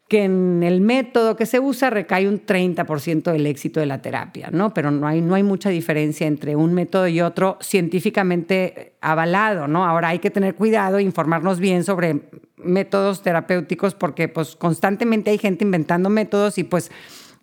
que 0.09 0.25
en 0.25 0.63
el 0.63 0.81
método 0.81 1.37
que 1.37 1.45
se 1.45 1.61
usa 1.61 1.91
recae 1.91 2.27
un 2.27 2.45
30% 2.45 3.31
del 3.31 3.47
éxito 3.47 3.79
de 3.79 3.87
la 3.87 4.01
terapia, 4.01 4.49
¿no? 4.51 4.73
Pero 4.73 4.91
no 4.91 5.07
hay, 5.07 5.21
no 5.21 5.35
hay 5.35 5.43
mucha 5.43 5.69
diferencia 5.69 6.27
entre 6.27 6.57
un 6.57 6.73
método 6.73 7.09
y 7.09 7.21
otro 7.21 7.59
científicamente 7.61 8.95
avalado, 9.03 9.69
¿no? 9.69 9.85
Ahora 9.85 10.09
hay 10.09 10.19
que 10.19 10.31
tener 10.31 10.55
cuidado 10.55 10.97
e 10.97 11.03
informarnos 11.03 11.61
bien 11.61 11.85
sobre 11.85 12.23
métodos 12.57 13.23
terapéuticos 13.23 13.95
porque 13.95 14.29
pues 14.29 14.57
constantemente 14.57 15.31
hay 15.31 15.39
gente 15.39 15.65
inventando 15.65 16.09
métodos 16.09 16.57
y 16.57 16.65
pues 16.65 16.91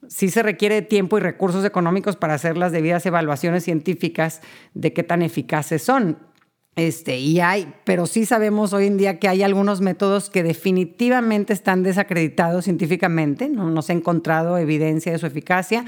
sí 0.08 0.30
se 0.30 0.42
requiere 0.42 0.82
tiempo 0.82 1.20
y 1.20 1.22
recursos 1.22 1.66
económicos 1.66 2.16
para 2.16 2.34
hacer 2.34 2.58
las 2.58 2.72
debidas 2.72 3.06
evaluaciones 3.06 3.64
científicas 3.64 4.42
de 4.74 4.92
qué 4.92 5.04
tan 5.04 5.22
eficaces 5.22 5.84
son. 5.84 6.18
Este, 6.76 7.18
y 7.20 7.40
hay, 7.40 7.74
pero 7.86 8.06
sí 8.06 8.26
sabemos 8.26 8.74
hoy 8.74 8.88
en 8.88 8.98
día 8.98 9.18
que 9.18 9.30
hay 9.30 9.44
algunos 9.44 9.80
métodos 9.80 10.30
que 10.30 10.44
definitivamente 10.44 11.54
están 11.54 11.84
desacreditados 11.84 12.66
científicamente, 12.66 13.48
no, 13.48 13.82
se 13.82 13.94
ha 13.94 13.96
encontrado 13.96 14.58
evidencia 14.58 15.14
de 15.14 15.18
su 15.18 15.26
eficacia 15.26 15.86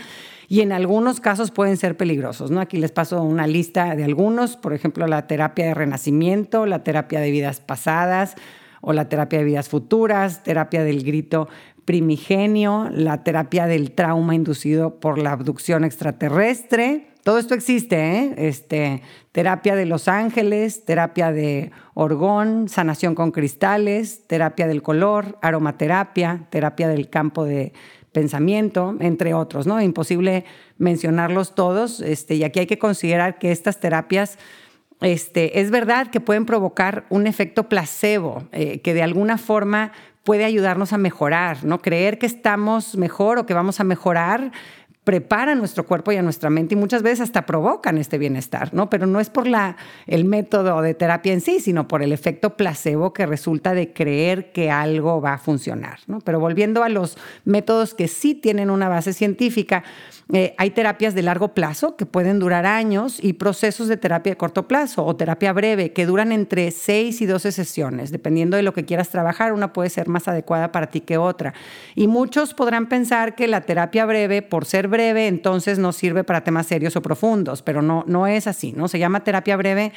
y 0.47 0.61
en 0.61 0.71
algunos 0.71 1.19
casos 1.19 1.51
pueden 1.51 1.75
ser 1.75 1.97
peligrosos. 1.97 2.51
¿no? 2.51 2.61
Aquí 2.61 2.77
les 2.77 2.93
paso 2.93 3.21
una 3.21 3.47
lista 3.47 3.97
de 3.97 4.05
algunos, 4.05 4.55
por 4.55 4.73
ejemplo, 4.73 5.07
la 5.07 5.27
terapia 5.27 5.65
de 5.65 5.73
renacimiento, 5.73 6.65
la 6.65 6.83
terapia 6.83 7.19
de 7.19 7.31
vidas 7.31 7.59
pasadas 7.59 8.35
o 8.79 8.93
la 8.93 9.09
terapia 9.09 9.39
de 9.39 9.45
vidas 9.45 9.67
futuras, 9.67 10.41
terapia 10.43 10.85
del 10.85 11.03
grito 11.03 11.49
primigenio, 11.83 12.89
la 12.91 13.25
terapia 13.25 13.65
del 13.65 13.91
trauma 13.91 14.35
inducido 14.35 15.01
por 15.01 15.17
la 15.17 15.33
abducción 15.33 15.83
extraterrestre, 15.83 17.07
todo 17.27 17.39
esto 17.39 17.55
existe, 17.55 17.97
¿eh? 17.97 18.35
Este, 18.37 19.01
terapia 19.33 19.75
de 19.75 19.85
los 19.85 20.07
ángeles, 20.07 20.85
terapia 20.85 21.33
de 21.33 21.71
orgón, 21.93 22.69
sanación 22.69 23.15
con 23.15 23.31
cristales, 23.31 24.25
terapia 24.27 24.65
del 24.65 24.81
color, 24.81 25.37
aromaterapia, 25.41 26.47
terapia 26.49 26.87
del 26.87 27.09
campo 27.09 27.43
de 27.43 27.73
pensamiento, 28.13 28.95
entre 29.01 29.33
otros, 29.33 29.67
¿no? 29.67 29.81
Imposible 29.81 30.45
mencionarlos 30.77 31.53
todos, 31.53 31.99
este, 31.99 32.35
y 32.35 32.45
aquí 32.45 32.61
hay 32.61 32.65
que 32.65 32.79
considerar 32.79 33.39
que 33.39 33.51
estas 33.51 33.81
terapias, 33.81 34.37
este, 35.01 35.59
es 35.59 35.69
verdad 35.69 36.07
que 36.07 36.21
pueden 36.21 36.45
provocar 36.45 37.07
un 37.09 37.27
efecto 37.27 37.67
placebo, 37.67 38.47
eh, 38.53 38.79
que 38.79 38.93
de 38.93 39.03
alguna 39.03 39.37
forma 39.37 39.91
puede 40.23 40.45
ayudarnos 40.45 40.93
a 40.93 40.97
mejorar, 40.97 41.65
¿no? 41.65 41.79
Creer 41.81 42.19
que 42.19 42.25
estamos 42.25 42.95
mejor 42.95 43.37
o 43.37 43.45
que 43.45 43.53
vamos 43.53 43.81
a 43.81 43.83
mejorar 43.83 44.53
prepara 45.07 45.55
nuestro 45.55 45.85
cuerpo 45.85 46.11
y 46.11 46.17
a 46.17 46.21
nuestra 46.21 46.49
mente 46.49 46.75
y 46.75 46.77
muchas 46.77 47.01
veces 47.01 47.21
hasta 47.21 47.45
provocan 47.45 47.97
este 47.97 48.17
bienestar, 48.17 48.73
¿no? 48.73 48.89
Pero 48.89 49.07
no 49.07 49.21
es 49.21 49.29
por 49.29 49.47
la, 49.47 49.77
el 50.05 50.25
método 50.25 50.81
de 50.81 50.95
terapia 50.95 51.31
en 51.31 51.39
sí, 51.39 51.61
sino 51.61 51.87
por 51.87 52.03
el 52.03 52.11
efecto 52.11 52.57
placebo 52.57 53.13
que 53.13 53.25
resulta 53.25 53.73
de 53.73 53.93
creer 53.93 54.51
que 54.51 54.69
algo 54.69 55.21
va 55.21 55.35
a 55.35 55.37
funcionar, 55.37 55.99
¿no? 56.07 56.19
Pero 56.19 56.41
volviendo 56.41 56.83
a 56.83 56.89
los 56.89 57.17
métodos 57.45 57.93
que 57.93 58.09
sí 58.09 58.35
tienen 58.35 58.69
una 58.69 58.89
base 58.89 59.13
científica, 59.13 59.85
eh, 60.33 60.53
hay 60.57 60.71
terapias 60.71 61.15
de 61.15 61.21
largo 61.21 61.53
plazo 61.53 61.95
que 61.95 62.05
pueden 62.05 62.37
durar 62.39 62.65
años 62.65 63.23
y 63.23 63.31
procesos 63.31 63.87
de 63.87 63.95
terapia 63.95 64.33
de 64.33 64.37
corto 64.37 64.67
plazo 64.67 65.05
o 65.05 65.15
terapia 65.15 65.53
breve 65.53 65.93
que 65.93 66.05
duran 66.05 66.33
entre 66.33 66.69
6 66.71 67.21
y 67.21 67.25
12 67.25 67.53
sesiones. 67.53 68.11
Dependiendo 68.11 68.57
de 68.57 68.63
lo 68.63 68.73
que 68.73 68.83
quieras 68.83 69.07
trabajar, 69.07 69.53
una 69.53 69.71
puede 69.71 69.89
ser 69.89 70.09
más 70.09 70.27
adecuada 70.27 70.73
para 70.73 70.87
ti 70.87 70.99
que 70.99 71.17
otra. 71.17 71.53
Y 71.95 72.07
muchos 72.07 72.53
podrán 72.53 72.89
pensar 72.89 73.35
que 73.35 73.47
la 73.47 73.61
terapia 73.61 74.05
breve, 74.05 74.41
por 74.41 74.65
ser 74.65 74.89
breve, 74.89 74.96
entonces 74.99 75.79
no 75.79 75.91
sirve 75.91 76.23
para 76.23 76.43
temas 76.43 76.67
serios 76.67 76.95
o 76.95 77.01
profundos, 77.01 77.61
pero 77.61 77.81
no, 77.81 78.03
no 78.07 78.27
es 78.27 78.47
así, 78.47 78.73
¿no? 78.73 78.87
Se 78.87 78.99
llama 78.99 79.23
terapia 79.23 79.57
breve 79.57 79.93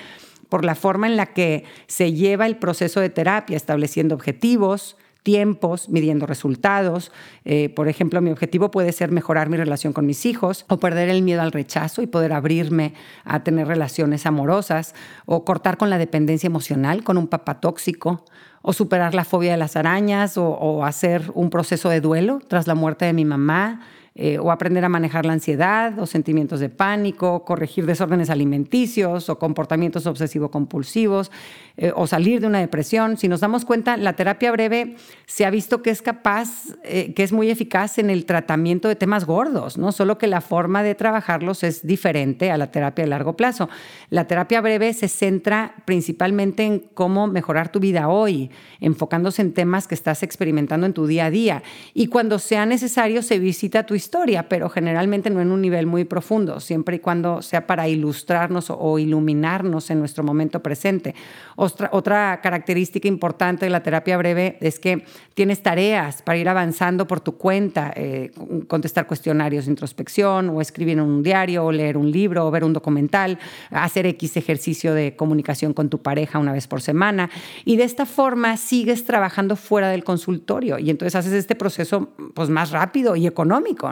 por 0.49 0.65
la 0.65 0.75
forma 0.75 1.07
en 1.07 1.17
la 1.17 1.27
que 1.27 1.65
se 1.87 2.13
lleva 2.13 2.47
el 2.47 2.57
proceso 2.57 3.01
de 3.01 3.11
terapia, 3.11 3.57
estableciendo 3.57 4.15
objetivos, 4.15 4.97
tiempos, 5.23 5.89
midiendo 5.89 6.27
resultados. 6.27 7.13
Eh, 7.45 7.69
por 7.69 7.89
ejemplo, 7.89 8.21
mi 8.21 8.31
objetivo 8.31 8.71
puede 8.71 8.93
ser 8.93 9.11
mejorar 9.11 9.49
mi 9.49 9.57
relación 9.57 9.93
con 9.93 10.07
mis 10.07 10.27
hijos 10.27 10.65
o 10.69 10.79
perder 10.79 11.09
el 11.09 11.23
miedo 11.23 11.43
al 11.43 11.53
rechazo 11.53 12.03
y 12.03 12.07
poder 12.07 12.33
abrirme 12.33 12.95
a 13.25 13.43
tener 13.43 13.69
relaciones 13.69 14.27
amorosas 14.27 14.95
o 15.27 15.45
cortar 15.45 15.77
con 15.77 15.91
la 15.91 15.99
dependencia 15.99 16.47
emocional 16.47 17.05
con 17.05 17.19
un 17.19 17.29
papá 17.29 17.61
tóxico 17.61 18.25
o 18.63 18.73
superar 18.73 19.15
la 19.15 19.25
fobia 19.25 19.53
de 19.53 19.57
las 19.57 19.77
arañas 19.77 20.37
o, 20.37 20.85
hacer 20.85 21.31
un 21.35 21.51
proceso 21.51 21.89
de 21.89 22.01
duelo 22.01 22.41
tras 22.47 22.67
la 22.67 22.75
muerte 22.75 23.05
de 23.05 23.13
mi 23.13 23.25
mamá. 23.25 23.81
Eh, 24.17 24.39
o 24.41 24.51
aprender 24.51 24.85
a 24.85 24.89
manejar 24.89 25.25
la 25.25 25.33
ansiedad 25.33 25.97
o 26.01 26.05
sentimientos 26.05 26.59
de 26.59 26.69
pánico, 26.69 27.45
corregir 27.45 27.87
desórdenes 27.87 28.29
alimenticios 28.29 29.29
o 29.29 29.39
comportamientos 29.39 30.05
obsesivo-compulsivos 30.05 31.31
eh, 31.77 31.93
o 31.95 32.09
salir 32.09 32.41
de 32.41 32.49
una 32.49 32.59
depresión. 32.59 33.17
Si 33.19 33.29
nos 33.29 33.39
damos 33.39 33.65
cuenta, 33.65 33.97
la 33.97 34.15
terapia 34.15 34.51
breve 34.51 34.97
se 35.27 35.47
ha 35.47 35.51
visto 35.51 35.81
que 35.81 35.91
es 35.91 36.03
capaz, 36.03 36.75
eh, 36.83 37.15
que 37.15 37.23
es 37.23 37.33
muy 37.33 37.51
eficaz 37.51 37.99
en 37.99 38.11
el 38.11 38.27
tratamiento 38.27 38.89
de 38.89 38.97
temas 38.97 39.27
gordos, 39.27 39.79
¿no? 39.79 39.93
Solo 39.93 40.19
que 40.19 40.27
la 40.27 40.41
forma 40.41 40.83
de 40.83 40.97
trabajarlos 40.97 41.63
es 41.63 41.87
diferente 41.87 42.51
a 42.51 42.59
la 42.59 42.73
terapia 42.73 43.05
de 43.05 43.11
largo 43.11 43.37
plazo. 43.37 43.69
La 44.09 44.27
terapia 44.27 44.61
breve 44.61 44.93
se 44.93 45.07
centra 45.07 45.77
principalmente 45.85 46.65
en 46.65 46.81
cómo 46.95 47.29
mejorar 47.29 47.71
tu 47.71 47.79
vida 47.79 48.09
hoy, 48.09 48.51
enfocándose 48.81 49.41
en 49.41 49.55
temas 49.55 49.87
que 49.87 49.95
estás 49.95 50.25
experimentando 50.25 50.85
en 50.85 50.95
tu 50.95 51.07
día 51.07 51.27
a 51.27 51.31
día. 51.31 51.63
Y 51.95 52.09
cuando 52.09 52.41
sea 52.41 52.67
necesario, 52.67 53.23
se 53.23 53.39
visita 53.39 53.87
tu 53.87 54.00
historia, 54.01 54.49
pero 54.49 54.69
generalmente 54.69 55.31
no 55.31 55.41
en 55.41 55.53
un 55.53 55.61
nivel 55.61 55.87
muy 55.87 56.05
profundo, 56.05 56.59
siempre 56.59 56.97
y 56.97 56.99
cuando 56.99 57.43
sea 57.43 57.67
para 57.67 57.87
ilustrarnos 57.87 58.67
o 58.71 58.99
iluminarnos 58.99 59.91
en 59.91 59.99
nuestro 59.99 60.25
momento 60.25 60.61
presente. 60.63 61.15
Otra, 61.57 61.91
otra 61.93 62.41
característica 62.43 63.07
importante 63.07 63.67
de 63.67 63.71
la 63.71 63.83
terapia 63.83 64.17
breve 64.17 64.57
es 64.61 64.81
que 64.81 65.05
tienes 65.35 65.63
tareas 65.63 66.23
para 66.23 66.39
ir 66.39 66.49
avanzando 66.49 67.07
por 67.07 67.21
tu 67.21 67.37
cuenta, 67.37 67.93
eh, 67.95 68.33
contestar 68.67 69.07
cuestionarios 69.07 69.67
de 69.67 69.73
introspección 69.73 70.49
o 70.49 70.61
escribir 70.61 70.99
en 70.99 71.05
un 71.05 71.23
diario 71.23 71.65
o 71.65 71.73
leer 71.73 71.97
un 71.97 72.11
libro 72.11 72.47
o 72.47 72.51
ver 72.51 72.65
un 72.65 72.73
documental, 72.73 73.39
hacer 73.71 74.07
X 74.07 74.37
ejercicio 74.37 74.95
de 74.95 75.17
comunicación 75.17 75.75
con 75.75 75.89
tu 75.89 75.99
pareja 75.99 76.39
una 76.39 76.53
vez 76.53 76.67
por 76.67 76.81
semana. 76.81 77.31
Y 77.65 77.77
de 77.77 77.85
esta 77.85 78.07
forma 78.07 78.57
sigues 78.57 79.05
trabajando 79.05 79.57
fuera 79.57 79.89
del 79.89 80.05
consultorio 80.05 80.79
y 80.79 80.91
entonces 80.91 81.15
haces 81.15 81.33
este 81.33 81.55
proceso 81.55 82.11
pues, 82.35 82.49
más 82.49 82.71
rápido 82.71 83.17
y 83.17 83.27
económico. 83.27 83.90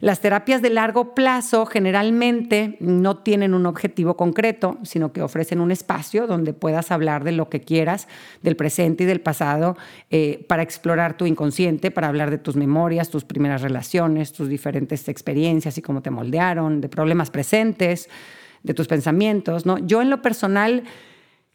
Las 0.00 0.20
terapias 0.20 0.62
de 0.62 0.70
largo 0.70 1.14
plazo 1.14 1.66
generalmente 1.66 2.76
no 2.80 3.18
tienen 3.18 3.54
un 3.54 3.66
objetivo 3.66 4.16
concreto, 4.16 4.78
sino 4.82 5.12
que 5.12 5.22
ofrecen 5.22 5.60
un 5.60 5.70
espacio 5.70 6.26
donde 6.26 6.52
puedas 6.52 6.90
hablar 6.90 7.24
de 7.24 7.32
lo 7.32 7.48
que 7.48 7.60
quieras, 7.60 8.08
del 8.42 8.56
presente 8.56 9.04
y 9.04 9.06
del 9.06 9.20
pasado, 9.20 9.76
eh, 10.10 10.44
para 10.48 10.62
explorar 10.62 11.16
tu 11.16 11.26
inconsciente, 11.26 11.90
para 11.90 12.08
hablar 12.08 12.30
de 12.30 12.38
tus 12.38 12.56
memorias, 12.56 13.10
tus 13.10 13.24
primeras 13.24 13.62
relaciones, 13.62 14.32
tus 14.32 14.48
diferentes 14.48 15.08
experiencias 15.08 15.78
y 15.78 15.82
cómo 15.82 16.02
te 16.02 16.10
moldearon, 16.10 16.80
de 16.80 16.88
problemas 16.88 17.30
presentes, 17.30 18.08
de 18.62 18.74
tus 18.74 18.86
pensamientos. 18.86 19.66
¿no? 19.66 19.78
Yo 19.78 20.02
en 20.02 20.10
lo 20.10 20.22
personal 20.22 20.84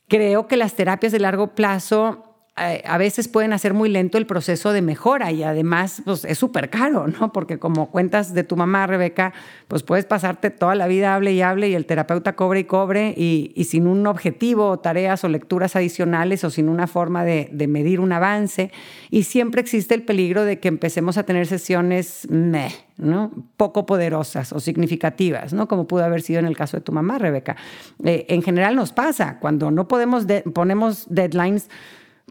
creo 0.08 0.48
que 0.48 0.58
las 0.58 0.76
terapias 0.76 1.12
de 1.12 1.20
largo 1.20 1.56
plazo 1.56 2.35
a 2.58 2.98
veces 2.98 3.28
pueden 3.28 3.52
hacer 3.52 3.74
muy 3.74 3.90
lento 3.90 4.18
el 4.18 4.26
proceso 4.26 4.72
de 4.72 4.82
mejora 4.82 5.30
y 5.34 5.44
además 5.44 6.02
pues, 6.06 6.24
es 6.24 6.38
súper 6.38 6.70
caro, 6.70 7.06
¿no? 7.08 7.34
Porque 7.34 7.60
como 7.60 7.92
cuentas 7.92 8.34
de 8.34 8.46
tu 8.46 8.56
mamá, 8.56 8.88
Rebeca, 8.88 9.34
pues 9.68 9.84
puedes 9.84 10.06
pasarte 10.06 10.52
toda 10.52 10.74
la 10.76 10.88
vida 10.88 11.16
hable 11.16 11.34
y 11.34 11.42
hable 11.42 11.68
y 11.68 11.76
el 11.76 11.86
terapeuta 11.86 12.38
cobre 12.38 12.62
y 12.62 12.64
cobre 12.64 13.14
y, 13.18 13.62
sin 13.66 13.88
un 13.88 14.08
objetivo 14.08 14.80
tareas 14.80 15.26
o 15.26 15.28
lecturas 15.28 15.76
adicionales 15.76 16.46
o 16.46 16.50
sin 16.50 16.70
una 16.70 16.88
forma 16.88 17.26
de, 17.26 17.50
medir 17.68 18.00
un 18.00 18.14
avance. 18.14 18.72
Y 19.12 19.24
siempre 19.24 19.60
existe 19.60 19.94
el 19.94 20.04
peligro 20.04 20.46
de 20.46 20.62
que 20.62 20.70
empecemos 20.70 21.18
a 21.18 21.24
tener 21.24 21.48
sesiones 21.48 22.26
meh, 22.30 22.72
¿no? 22.96 23.32
poco 23.58 23.86
poderosas 23.86 24.54
o 24.54 24.62
significativas, 24.62 25.52
¿no? 25.52 25.68
como 25.68 25.88
pudo 25.88 26.06
haber 26.06 26.22
sido 26.22 26.40
en 26.40 26.46
el 26.46 26.56
caso 26.56 26.78
de 26.78 26.82
tu 26.82 26.94
mamá, 26.94 27.18
Rebeca. 27.18 27.58
Eh, 28.06 28.28
en 28.30 28.42
general 28.42 28.78
nos 28.78 28.94
pasa, 28.94 29.40
cuando 29.42 29.72
no 29.72 29.90
podemos, 29.90 30.26
ponemos 30.54 31.08
deadlines, 31.10 31.70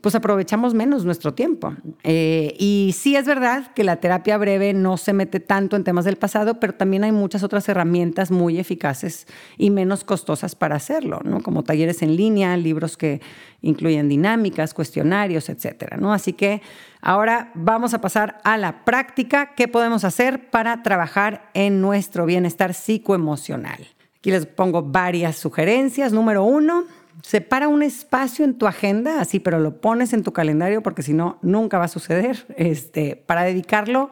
pues 0.05 0.15
aprovechamos 0.15 0.75
menos 0.75 1.07
nuestro 1.07 1.33
tiempo. 1.33 1.73
Eh, 2.03 2.55
y 2.59 2.95
sí 2.95 3.17
es 3.17 3.25
verdad 3.25 3.73
que 3.73 3.85
la 3.85 3.97
terapia 4.01 4.37
breve 4.37 4.75
no 4.75 4.99
se 4.99 5.15
mete 5.15 5.41
tanto 5.41 5.77
en 5.77 5.85
temas 5.85 6.05
del 6.05 6.17
pasado, 6.17 6.61
pero 6.61 6.75
también 6.75 7.05
hay 7.05 7.13
muchas 7.13 7.43
otras 7.43 7.67
herramientas 7.71 8.31
muy 8.31 8.59
eficaces 8.59 9.27
y 9.57 9.71
menos 9.71 10.05
costosas 10.05 10.57
para 10.57 10.77
hacerlo, 10.77 11.21
¿no? 11.25 11.41
como 11.43 11.65
talleres 11.65 12.03
en 12.03 12.17
línea, 12.17 12.55
libros 12.59 12.99
que 12.99 13.23
incluyen 13.63 14.11
dinámicas, 14.11 14.75
cuestionarios, 14.75 15.49
etcétera. 15.49 15.97
¿no? 15.97 16.13
Así 16.13 16.35
que 16.35 16.61
ahora 17.01 17.51
vamos 17.55 17.95
a 17.95 18.03
pasar 18.03 18.43
a 18.45 18.59
la 18.59 18.85
práctica. 18.85 19.55
¿Qué 19.55 19.69
podemos 19.69 20.05
hacer 20.05 20.51
para 20.51 20.83
trabajar 20.83 21.49
en 21.55 21.81
nuestro 21.81 22.27
bienestar 22.27 22.75
psicoemocional? 22.75 23.87
Aquí 24.19 24.31
les 24.31 24.45
pongo 24.45 24.83
varias 24.83 25.37
sugerencias. 25.37 26.13
Número 26.13 26.45
uno, 26.45 26.85
separa 27.23 27.69
un 27.69 27.83
espacio 27.83 28.45
en 28.45 28.55
tu 28.55 28.67
agenda, 28.67 29.21
así, 29.21 29.41
pero 29.41 29.59
lo 29.59 29.81
pones 29.81 30.13
en 30.13 30.23
tu 30.23 30.33
calendario 30.33 30.83
porque 30.83 31.03
si 31.03 31.13
no, 31.13 31.39
nunca 31.43 31.79
va 31.79 31.85
a 31.85 31.89
suceder, 31.89 32.47
este, 32.57 33.17
para 33.17 33.45
dedicarlo 33.45 34.11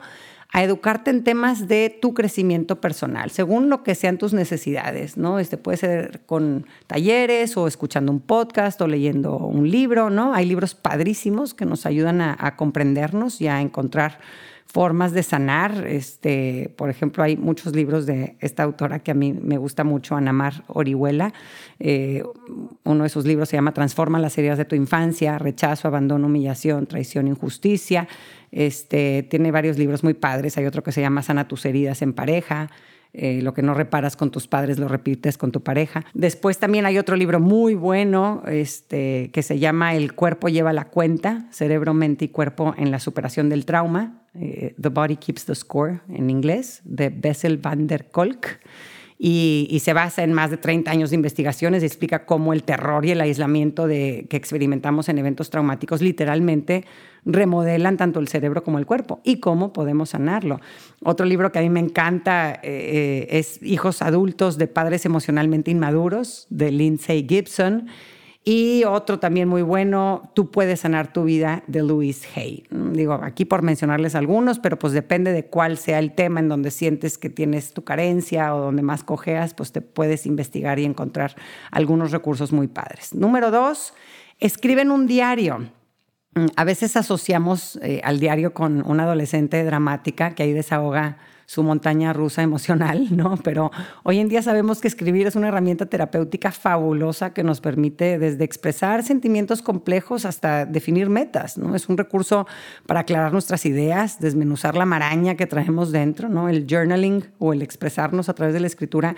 a 0.55 0.63
educarte 0.63 1.11
en 1.11 1.25
temas 1.25 1.67
de 1.67 1.97
tu 2.01 2.13
crecimiento 2.13 2.79
personal, 2.81 3.31
según 3.31 3.71
lo 3.71 3.83
que 3.83 3.95
sean 3.95 4.19
tus 4.19 4.35
necesidades, 4.35 5.17
¿no? 5.17 5.39
Este 5.39 5.57
puede 5.57 5.79
ser 5.79 6.21
con 6.27 6.67
talleres 6.87 7.57
o 7.57 7.67
escuchando 7.67 8.13
un 8.13 8.21
podcast 8.21 8.79
o 8.83 8.87
leyendo 8.87 9.39
un 9.39 9.71
libro, 9.71 10.11
¿no? 10.11 10.35
Hay 10.35 10.45
libros 10.45 10.75
padrísimos 10.75 11.55
que 11.55 11.65
nos 11.65 11.87
ayudan 11.87 12.21
a, 12.21 12.37
a 12.39 12.57
comprendernos 12.57 13.41
y 13.41 13.49
a 13.49 13.63
encontrar 13.63 14.19
formas 14.67 15.13
de 15.13 15.23
sanar. 15.23 15.87
Este, 15.87 16.73
por 16.77 16.91
ejemplo, 16.91 17.23
hay 17.23 17.37
muchos 17.37 17.75
libros 17.75 18.07
de 18.07 18.37
esta 18.41 18.63
autora 18.63 19.01
que 19.01 19.11
a 19.11 19.15
mí 19.15 19.33
me 19.33 19.59
gusta 19.59 19.85
mucho, 19.85 20.17
Anamar 20.17 20.65
Orihuela. 20.69 21.33
Eh, 21.79 22.23
uno 22.85 23.03
de 23.05 23.09
sus 23.09 23.25
libros 23.25 23.49
se 23.49 23.57
llama 23.57 23.75
Transforma 23.75 24.19
las 24.19 24.37
heridas 24.39 24.59
de 24.59 24.65
tu 24.65 24.75
infancia, 24.75 25.39
rechazo, 25.39 25.89
abandono, 25.89 26.27
humillación, 26.27 26.87
traición, 26.87 27.29
injusticia. 27.29 28.09
Este, 28.51 29.23
tiene 29.25 29.51
varios 29.51 29.79
libros 29.79 30.05
muy 30.05 30.15
padres. 30.15 30.57
Hay 30.59 30.67
otro 30.67 30.83
que 30.83 30.93
se 30.93 31.01
llama 31.01 31.23
Sana 31.23 31.49
tus 31.49 31.65
heridas 31.65 32.03
en 32.03 32.13
pareja. 32.13 32.71
Eh, 33.15 33.43
lo 33.43 33.53
que 33.53 33.61
no 33.61 33.75
reparas 33.75 34.17
con 34.17 34.31
tus 34.31 34.47
padres 34.47 34.79
lo 34.79 34.89
repites 34.89 35.37
con 35.37 35.53
tu 35.53 35.63
pareja. 35.63 36.07
Después 36.15 36.59
también 36.59 36.87
hay 36.87 36.97
otro 36.97 37.15
libro 37.15 37.41
muy 37.41 37.75
bueno 37.75 38.43
este, 38.47 39.31
que 39.33 39.43
se 39.43 39.59
llama 39.59 39.95
El 39.95 40.15
cuerpo 40.15 40.49
lleva 40.49 40.73
la 40.73 40.87
cuenta, 40.87 41.47
cerebro, 41.51 41.93
mente 41.93 42.25
y 42.25 42.29
cuerpo 42.29 42.75
en 42.79 42.91
la 42.91 42.99
superación 42.99 43.51
del 43.51 43.67
trauma, 43.67 44.23
eh, 44.35 44.75
The 44.81 44.89
Body 44.89 45.17
Keeps 45.17 45.45
the 45.45 45.55
Score 45.55 46.01
en 46.09 46.31
inglés, 46.31 46.81
de 46.85 47.11
Bessel 47.11 47.59
van 47.59 47.87
der 47.87 48.11
Kolk. 48.11 48.61
Y, 49.25 49.79
se 49.85 49.93
basa 49.93 50.25
en 50.25 50.33
más 50.33 50.51
de 50.51 50.57
30 50.57 50.91
años 50.91 51.11
de 51.11 51.15
investigaciones 51.15 51.85
y 51.85 51.87
explica 51.87 52.27
cómo 52.27 52.53
el 52.53 52.65
terror 52.65 53.07
y 53.07 53.13
el 53.13 53.21
aislamiento 53.21 53.87
de, 53.87 54.27
que 54.29 54.37
experimentamos 54.37 55.09
en 55.09 55.17
eventos 55.17 55.49
traumáticos 55.49 56.03
literalmente 56.03 56.85
remodelan 57.25 57.97
tanto 57.97 58.19
el 58.19 58.27
cerebro 58.27 58.65
como 58.65 58.81
el 58.81 58.87
cuerpo 58.87 59.21
y 59.23 59.39
cómo 59.39 59.73
podemos 59.73 60.11
sanarlo. 60.11 60.61
Otro 61.05 61.25
libro 61.25 61.53
que 61.53 61.61
a 61.61 61.63
mí 61.63 61.71
me 61.71 61.79
encanta 61.79 62.59
eh, 62.65 63.29
es 63.31 63.63
Hijos 63.63 64.03
adultos 64.03 64.59
de 64.59 64.67
padres 64.67 65.07
emocionalmente 65.07 65.71
inmaduros 65.71 66.49
de 66.51 66.73
Lindsay 66.73 67.25
Gibson. 67.29 67.87
Y 68.45 68.83
otro 68.85 69.21
también 69.21 69.49
muy 69.49 69.63
bueno, 69.63 70.31
Tú 70.35 70.51
puedes 70.51 70.81
sanar 70.81 71.13
tu 71.13 71.23
vida, 71.23 71.63
de 71.69 71.83
Louise 71.83 72.27
Hay. 72.35 72.65
Digo, 72.71 73.15
aquí 73.15 73.45
por 73.45 73.63
mencionarles 73.63 74.17
algunos, 74.17 74.59
pero 74.59 74.79
pues 74.79 74.93
depende 74.93 75.33
de 75.33 75.47
cuál 75.47 75.79
sea 75.79 76.01
el 76.01 76.13
tema 76.13 76.41
en 76.41 76.49
donde 76.49 76.73
sientes 76.73 77.19
que 77.19 77.31
tienes 77.31 77.73
tu 77.73 77.85
carencia 77.85 78.55
o 78.55 78.61
donde 78.61 78.83
más 78.83 79.05
cojeas, 79.05 79.55
pues 79.55 79.71
te 79.71 79.81
puedes 79.81 80.27
investigar 80.27 80.81
y 80.81 80.85
encontrar 80.85 81.37
algunos 81.71 82.11
recursos 82.11 82.53
muy 82.53 82.67
padres. 82.67 83.15
Número 83.15 83.53
dos, 83.53 83.95
escriben 84.41 84.91
un 84.91 85.07
diario. 85.07 85.69
Mm, 86.35 86.47
a 86.57 86.65
veces 86.65 86.97
asociamos 86.97 87.79
eh, 87.83 88.01
al 88.03 88.19
diario 88.19 88.55
con 88.55 88.83
una 88.91 89.05
adolescente 89.05 89.63
dramática 89.63 90.35
que 90.35 90.43
ahí 90.43 90.53
desahoga 90.53 91.19
su 91.47 91.63
montaña 91.63 92.13
rusa 92.13 92.43
emocional, 92.43 93.09
¿no? 93.17 93.37
Pero 93.39 93.71
hoy 94.03 94.19
en 94.19 94.29
día 94.29 94.43
sabemos 94.43 94.81
que 94.81 94.89
escribir 94.89 95.27
es 95.27 95.37
una 95.37 95.49
herramienta 95.49 95.87
terapéutica 95.87 96.53
fabulosa 96.53 97.33
que 97.33 97.43
nos 97.43 97.61
permite 97.61 98.19
desde 98.19 98.45
expresar 98.45 99.03
sentimientos 99.03 99.63
complejos 99.63 100.25
hasta 100.25 100.67
definir 100.67 101.09
metas, 101.09 101.59
¿no? 101.59 101.75
Es 101.75 101.89
un 101.89 101.97
recurso 101.97 102.47
para 102.87 103.01
aclarar 103.01 103.33
nuestras 103.33 103.67
ideas, 103.67 104.21
desmenuzar 104.21 104.77
la 104.77 104.87
maraña 104.87 105.37
que 105.37 105.47
traemos 105.47 105.93
dentro, 105.93 106.29
¿no? 106.29 106.49
El 106.49 106.67
journaling 106.69 107.25
o 107.39 107.53
el 107.53 107.63
expresarnos 107.63 108.29
a 108.29 108.35
través 108.35 108.55
de 108.55 108.61
la 108.61 108.67
escritura 108.67 109.17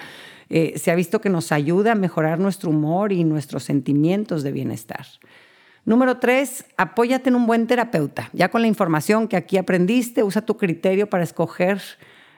eh, 0.50 0.74
se 0.78 0.90
ha 0.90 0.94
visto 0.94 1.20
que 1.20 1.30
nos 1.30 1.52
ayuda 1.52 1.92
a 1.92 1.94
mejorar 1.94 2.38
nuestro 2.38 2.70
humor 2.70 3.12
y 3.12 3.24
nuestros 3.24 3.64
sentimientos 3.64 4.42
de 4.42 4.52
bienestar. 4.52 5.06
Número 5.84 6.16
tres, 6.16 6.64
apóyate 6.78 7.28
en 7.28 7.34
un 7.34 7.46
buen 7.46 7.66
terapeuta. 7.66 8.30
Ya 8.32 8.50
con 8.50 8.62
la 8.62 8.68
información 8.68 9.28
que 9.28 9.36
aquí 9.36 9.58
aprendiste, 9.58 10.22
usa 10.22 10.42
tu 10.42 10.56
criterio 10.56 11.10
para 11.10 11.24
escoger 11.24 11.82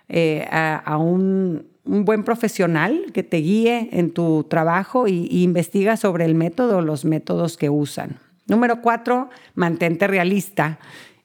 eh, 0.08 0.46
a, 0.50 0.96
un, 0.98 1.68
buen 1.84 2.24
profesional 2.24 3.12
que 3.12 3.22
te 3.22 3.38
guíe 3.38 3.90
en 3.92 4.10
tu 4.10 4.44
trabajo 4.44 5.06
y, 5.06 5.28
investiga 5.42 5.96
sobre 5.96 6.24
el 6.24 6.34
método, 6.34 6.80
los 6.80 7.04
métodos 7.04 7.56
que 7.56 7.70
usan. 7.70 8.18
Número 8.46 8.80
cuatro, 8.80 9.28
mantente 9.54 10.06
realista 10.06 10.78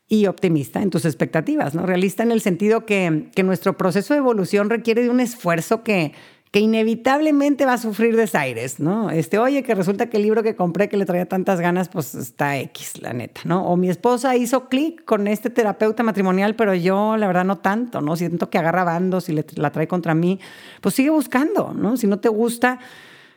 y 0.08 0.26
optimista 0.26 0.82
en 0.82 0.90
tus 0.90 1.06
expectativas, 1.06 1.74
¿no? 1.74 1.86
Realista 1.86 2.24
en 2.24 2.32
el 2.32 2.42
sentido 2.42 2.86
que, 2.86 3.30
que 3.36 3.44
nuestro 3.44 3.78
proceso 3.78 4.14
de 4.14 4.20
evolución 4.20 4.70
requiere 4.70 5.04
de 5.04 5.10
un 5.10 5.20
esfuerzo 5.20 5.84
que, 5.84 6.14
que 6.52 6.60
inevitablemente 6.60 7.66
va 7.66 7.74
a 7.74 7.78
sufrir 7.78 8.18
desaires, 8.18 8.82
¿no? 8.82 9.10
Este, 9.10 9.40
oye, 9.40 9.64
que 9.64 9.74
resulta 9.74 10.10
que 10.10 10.18
el 10.18 10.24
libro 10.24 10.44
que 10.44 10.58
compré 10.58 10.90
que 10.90 10.98
le 10.98 11.06
traía 11.06 11.26
tantas 11.26 11.62
ganas, 11.62 11.88
pues 11.88 12.14
está 12.14 12.58
X, 12.58 13.02
la 13.02 13.14
neta, 13.14 13.40
¿no? 13.46 13.66
O 13.66 13.78
mi 13.78 13.90
esposa 13.90 14.36
hizo 14.36 14.68
clic 14.68 15.06
con 15.06 15.28
este 15.28 15.50
terapeuta 15.50 16.04
matrimonial, 16.04 16.58
pero 16.58 16.76
yo, 16.76 17.16
la 17.16 17.28
verdad, 17.28 17.46
no 17.46 17.60
tanto, 17.60 18.02
¿no? 18.02 18.18
Siento 18.18 18.50
que 18.50 18.58
agarra 18.58 18.84
bandos 18.84 19.30
y 19.30 19.44
la 19.56 19.72
trae 19.72 19.88
contra 19.88 20.14
mí. 20.14 20.42
Pues 20.82 20.96
sigue 20.96 21.10
buscando, 21.10 21.74
¿no? 21.74 21.96
Si 21.96 22.06
no 22.06 22.20
te 22.20 22.28
gusta, 22.28 22.80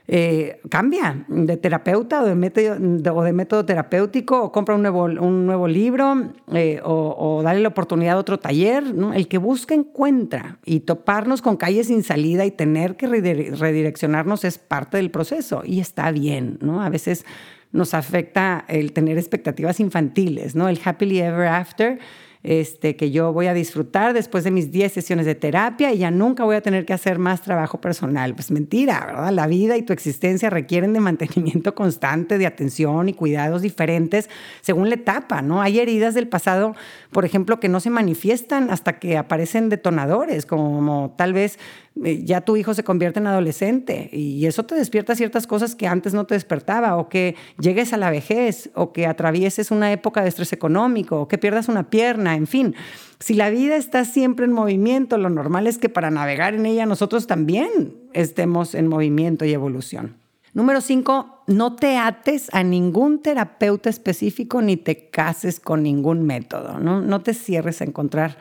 eh, 0.07 0.61
cambia 0.69 1.25
de 1.29 1.57
terapeuta 1.57 2.23
o 2.23 2.27
de, 2.27 2.35
método, 2.35 2.77
o 3.17 3.23
de 3.23 3.33
método 3.33 3.65
terapéutico 3.65 4.43
o 4.43 4.53
compra 4.53 4.75
un 4.75 4.83
nuevo, 4.83 5.05
un 5.05 5.47
nuevo 5.47 5.67
libro 5.67 6.31
eh, 6.53 6.81
o, 6.85 7.41
dale 7.43 7.61
la 7.61 7.69
oportunidad 7.69 8.17
a 8.17 8.21
otro 8.21 8.39
taller. 8.39 8.85
El 9.15 9.29
que 9.29 9.39
busca 9.39 9.75
encuentra 9.75 10.59
y 10.65 10.81
toparnos 10.81 11.41
con 11.41 11.57
calles 11.57 11.87
sin 11.87 12.03
salida 12.03 12.45
y 12.45 12.51
tener 12.51 12.97
que 12.97 13.07
redireccionarnos 13.07 14.45
es 14.45 14.59
parte 14.59 14.99
del 14.99 15.11
proceso 15.11 15.63
y 15.65 15.81
está 15.81 16.11
bien. 16.11 16.59
¿no? 16.61 16.83
A 16.83 16.91
veces 16.91 17.25
nos 17.73 17.95
afecta 17.95 18.65
el 18.69 18.93
tener 18.93 19.17
expectativas 19.17 19.81
infantiles, 19.81 20.55
¿no? 20.55 20.69
el 20.69 20.79
happily 20.85 21.21
ever 21.21 21.47
after 21.47 21.99
este, 22.45 22.95
que 22.95 23.11
yo 23.11 23.33
voy 23.33 23.47
a 23.47 23.55
disfrutar 23.55 24.13
después 24.13 24.45
de 24.45 24.51
mis 24.51 24.71
10 24.71 24.93
sesiones 24.93 25.25
de 25.25 25.35
terapia 25.35 25.95
y 25.95 25.99
ya 25.99 26.11
nunca 26.11 26.45
voy 26.45 26.57
a 26.57 26.61
tener 26.61 26.85
que 26.85 26.93
hacer 26.93 27.19
más 27.19 27.41
trabajo 27.41 27.81
personal. 27.81 28.35
Pues 28.35 28.51
mentira, 28.51 29.03
¿verdad? 29.07 29.33
La 29.33 29.47
vida 29.47 29.79
y 29.79 29.83
tu 29.83 29.95
existencia 29.95 30.51
requieren 30.51 30.93
de 30.93 31.01
mantenimiento 31.01 31.75
constante, 31.75 32.37
de 32.37 32.47
atención 32.47 33.09
y 33.09 33.15
cuidados 33.15 33.63
diferentes 33.63 34.29
según 34.61 34.91
la 34.91 34.97
etapa, 34.97 35.41
¿no? 35.41 35.63
Hay 35.63 35.81
heridas 35.81 36.13
del 36.13 36.29
pasado, 36.29 36.77
por 37.11 37.25
ejemplo, 37.25 37.61
que 37.61 37.71
no 37.71 37.81
se 37.81 37.89
manifiestan 37.89 38.71
hasta 38.71 38.99
que 38.99 39.17
aparecen 39.17 39.71
detonadores, 39.71 40.45
como 40.45 41.15
tal 41.17 41.33
vez 41.33 41.59
ya 41.97 42.41
tu 42.41 42.57
hijo 42.57 42.75
se 42.75 42.83
convierte 42.83 43.21
en 43.21 43.29
adolescente 43.29 44.11
y 44.13 44.47
eso 44.47 44.65
te 44.65 44.75
despierta 44.75 45.15
ciertas 45.15 45.47
cosas 45.47 45.77
que 45.77 45.87
antes 45.87 46.13
no 46.13 46.27
te 46.27 46.35
despertaba, 46.35 46.97
o 46.97 47.09
que 47.09 47.37
llegues 47.59 47.93
a 47.93 47.97
la 47.97 48.11
vejez, 48.11 48.71
o 48.75 48.93
que 48.93 49.07
atravieses 49.07 49.71
una 49.71 49.93
época 49.93 50.23
de 50.23 50.29
estrés 50.29 50.53
económico, 50.53 51.21
o 51.21 51.29
que 51.29 51.39
pierdas 51.39 51.69
una 51.69 51.91
pierna, 51.91 52.35
en 52.35 52.47
fin. 52.47 52.75
Si 53.21 53.35
la 53.35 53.49
vida 53.49 53.77
está 53.77 54.05
siempre 54.05 54.45
en 54.45 54.53
movimiento, 54.53 55.19
lo 55.19 55.31
normal 55.31 55.67
es 55.67 55.79
que 55.79 55.89
para 55.89 56.11
navegar 56.11 56.55
en 56.55 56.67
ella 56.67 56.85
nosotros 56.85 57.27
también 57.27 57.95
estemos 58.13 58.75
en 58.75 58.89
movimiento 58.89 59.45
y 59.45 59.53
evolución. 59.53 60.17
Número 60.53 60.81
cinco, 60.81 61.43
no 61.47 61.75
te 61.75 61.97
ates 61.97 62.49
a 62.53 62.63
ningún 62.63 63.23
terapeuta 63.23 63.91
específico 63.91 64.63
ni 64.63 64.77
te 64.77 65.11
cases 65.11 65.59
con 65.59 65.83
ningún 65.83 66.25
método. 66.25 66.79
No 66.79 67.23
te 67.23 67.35
cierres 67.35 67.81
a 67.81 67.85
encontrar 67.85 68.37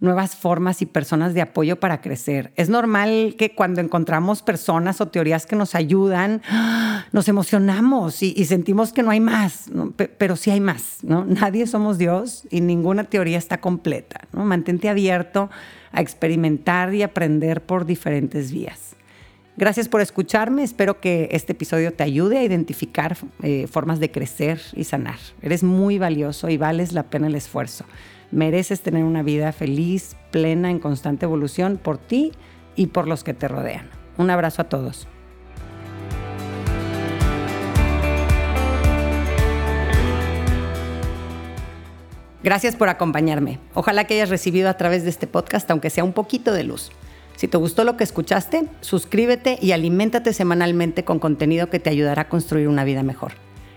nuevas 0.00 0.36
formas 0.36 0.82
y 0.82 0.86
personas 0.86 1.34
de 1.34 1.40
apoyo 1.40 1.80
para 1.80 2.00
crecer. 2.00 2.52
Es 2.56 2.68
normal 2.68 3.34
que 3.38 3.54
cuando 3.54 3.80
encontramos 3.80 4.42
personas 4.42 5.00
o 5.00 5.08
teorías 5.08 5.46
que 5.46 5.56
nos 5.56 5.74
ayudan, 5.74 6.42
nos 7.12 7.28
emocionamos 7.28 8.22
y, 8.22 8.44
sentimos 8.44 8.92
que 8.92 9.02
no 9.02 9.10
hay 9.10 9.20
más, 9.20 9.70
pero 10.18 10.36
sí 10.36 10.50
hay 10.50 10.60
más. 10.60 10.98
¿no? 11.02 11.24
Nadie 11.28 11.66
somos 11.66 11.98
Dios 11.98 12.44
y 12.50 12.60
ninguna 12.60 13.04
teoría 13.04 13.38
está 13.38 13.60
completa. 13.60 14.20
¿no? 14.32 14.44
Mantente 14.44 14.88
abierto 14.88 15.50
a 15.92 16.00
experimentar 16.00 16.94
y 16.94 17.02
aprender 17.02 17.62
por 17.62 17.86
diferentes 17.86 18.52
vías. 18.52 18.94
Gracias 19.56 19.88
por 19.88 20.00
escucharme. 20.00 20.64
Espero 20.64 21.00
que 21.00 21.28
este 21.30 21.52
episodio 21.52 21.92
te 21.92 22.02
ayude 22.02 22.38
a 22.38 22.42
identificar 22.42 23.16
eh, 23.42 23.68
formas 23.70 24.00
de 24.00 24.10
crecer 24.10 24.60
y 24.74 24.82
sanar. 24.82 25.18
Eres 25.42 25.62
muy 25.62 25.96
valioso 25.98 26.48
y 26.48 26.56
vales 26.56 26.92
la 26.92 27.04
pena 27.04 27.28
el 27.28 27.36
esfuerzo. 27.36 27.84
Mereces 28.34 28.80
tener 28.80 29.04
una 29.04 29.22
vida 29.22 29.52
feliz, 29.52 30.16
plena, 30.32 30.68
en 30.68 30.80
constante 30.80 31.24
evolución 31.24 31.78
por 31.80 31.98
ti 31.98 32.32
y 32.74 32.88
por 32.88 33.06
los 33.06 33.22
que 33.22 33.32
te 33.32 33.46
rodean. 33.46 33.88
Un 34.18 34.28
abrazo 34.28 34.62
a 34.62 34.64
todos. 34.64 35.06
Gracias 42.42 42.74
por 42.74 42.88
acompañarme. 42.88 43.60
Ojalá 43.72 44.02
que 44.02 44.14
hayas 44.14 44.30
recibido 44.30 44.68
a 44.68 44.76
través 44.76 45.04
de 45.04 45.10
este 45.10 45.28
podcast, 45.28 45.70
aunque 45.70 45.88
sea 45.88 46.02
un 46.02 46.12
poquito 46.12 46.52
de 46.52 46.64
luz. 46.64 46.90
Si 47.36 47.46
te 47.46 47.56
gustó 47.56 47.84
lo 47.84 47.96
que 47.96 48.02
escuchaste, 48.02 48.66
suscríbete 48.80 49.60
y 49.62 49.70
aliméntate 49.70 50.32
semanalmente 50.32 51.04
con 51.04 51.20
contenido 51.20 51.70
que 51.70 51.78
te 51.78 51.90
ayudará 51.90 52.22
a 52.22 52.28
construir 52.28 52.66
una 52.66 52.82
vida 52.82 53.04
mejor. 53.04 53.43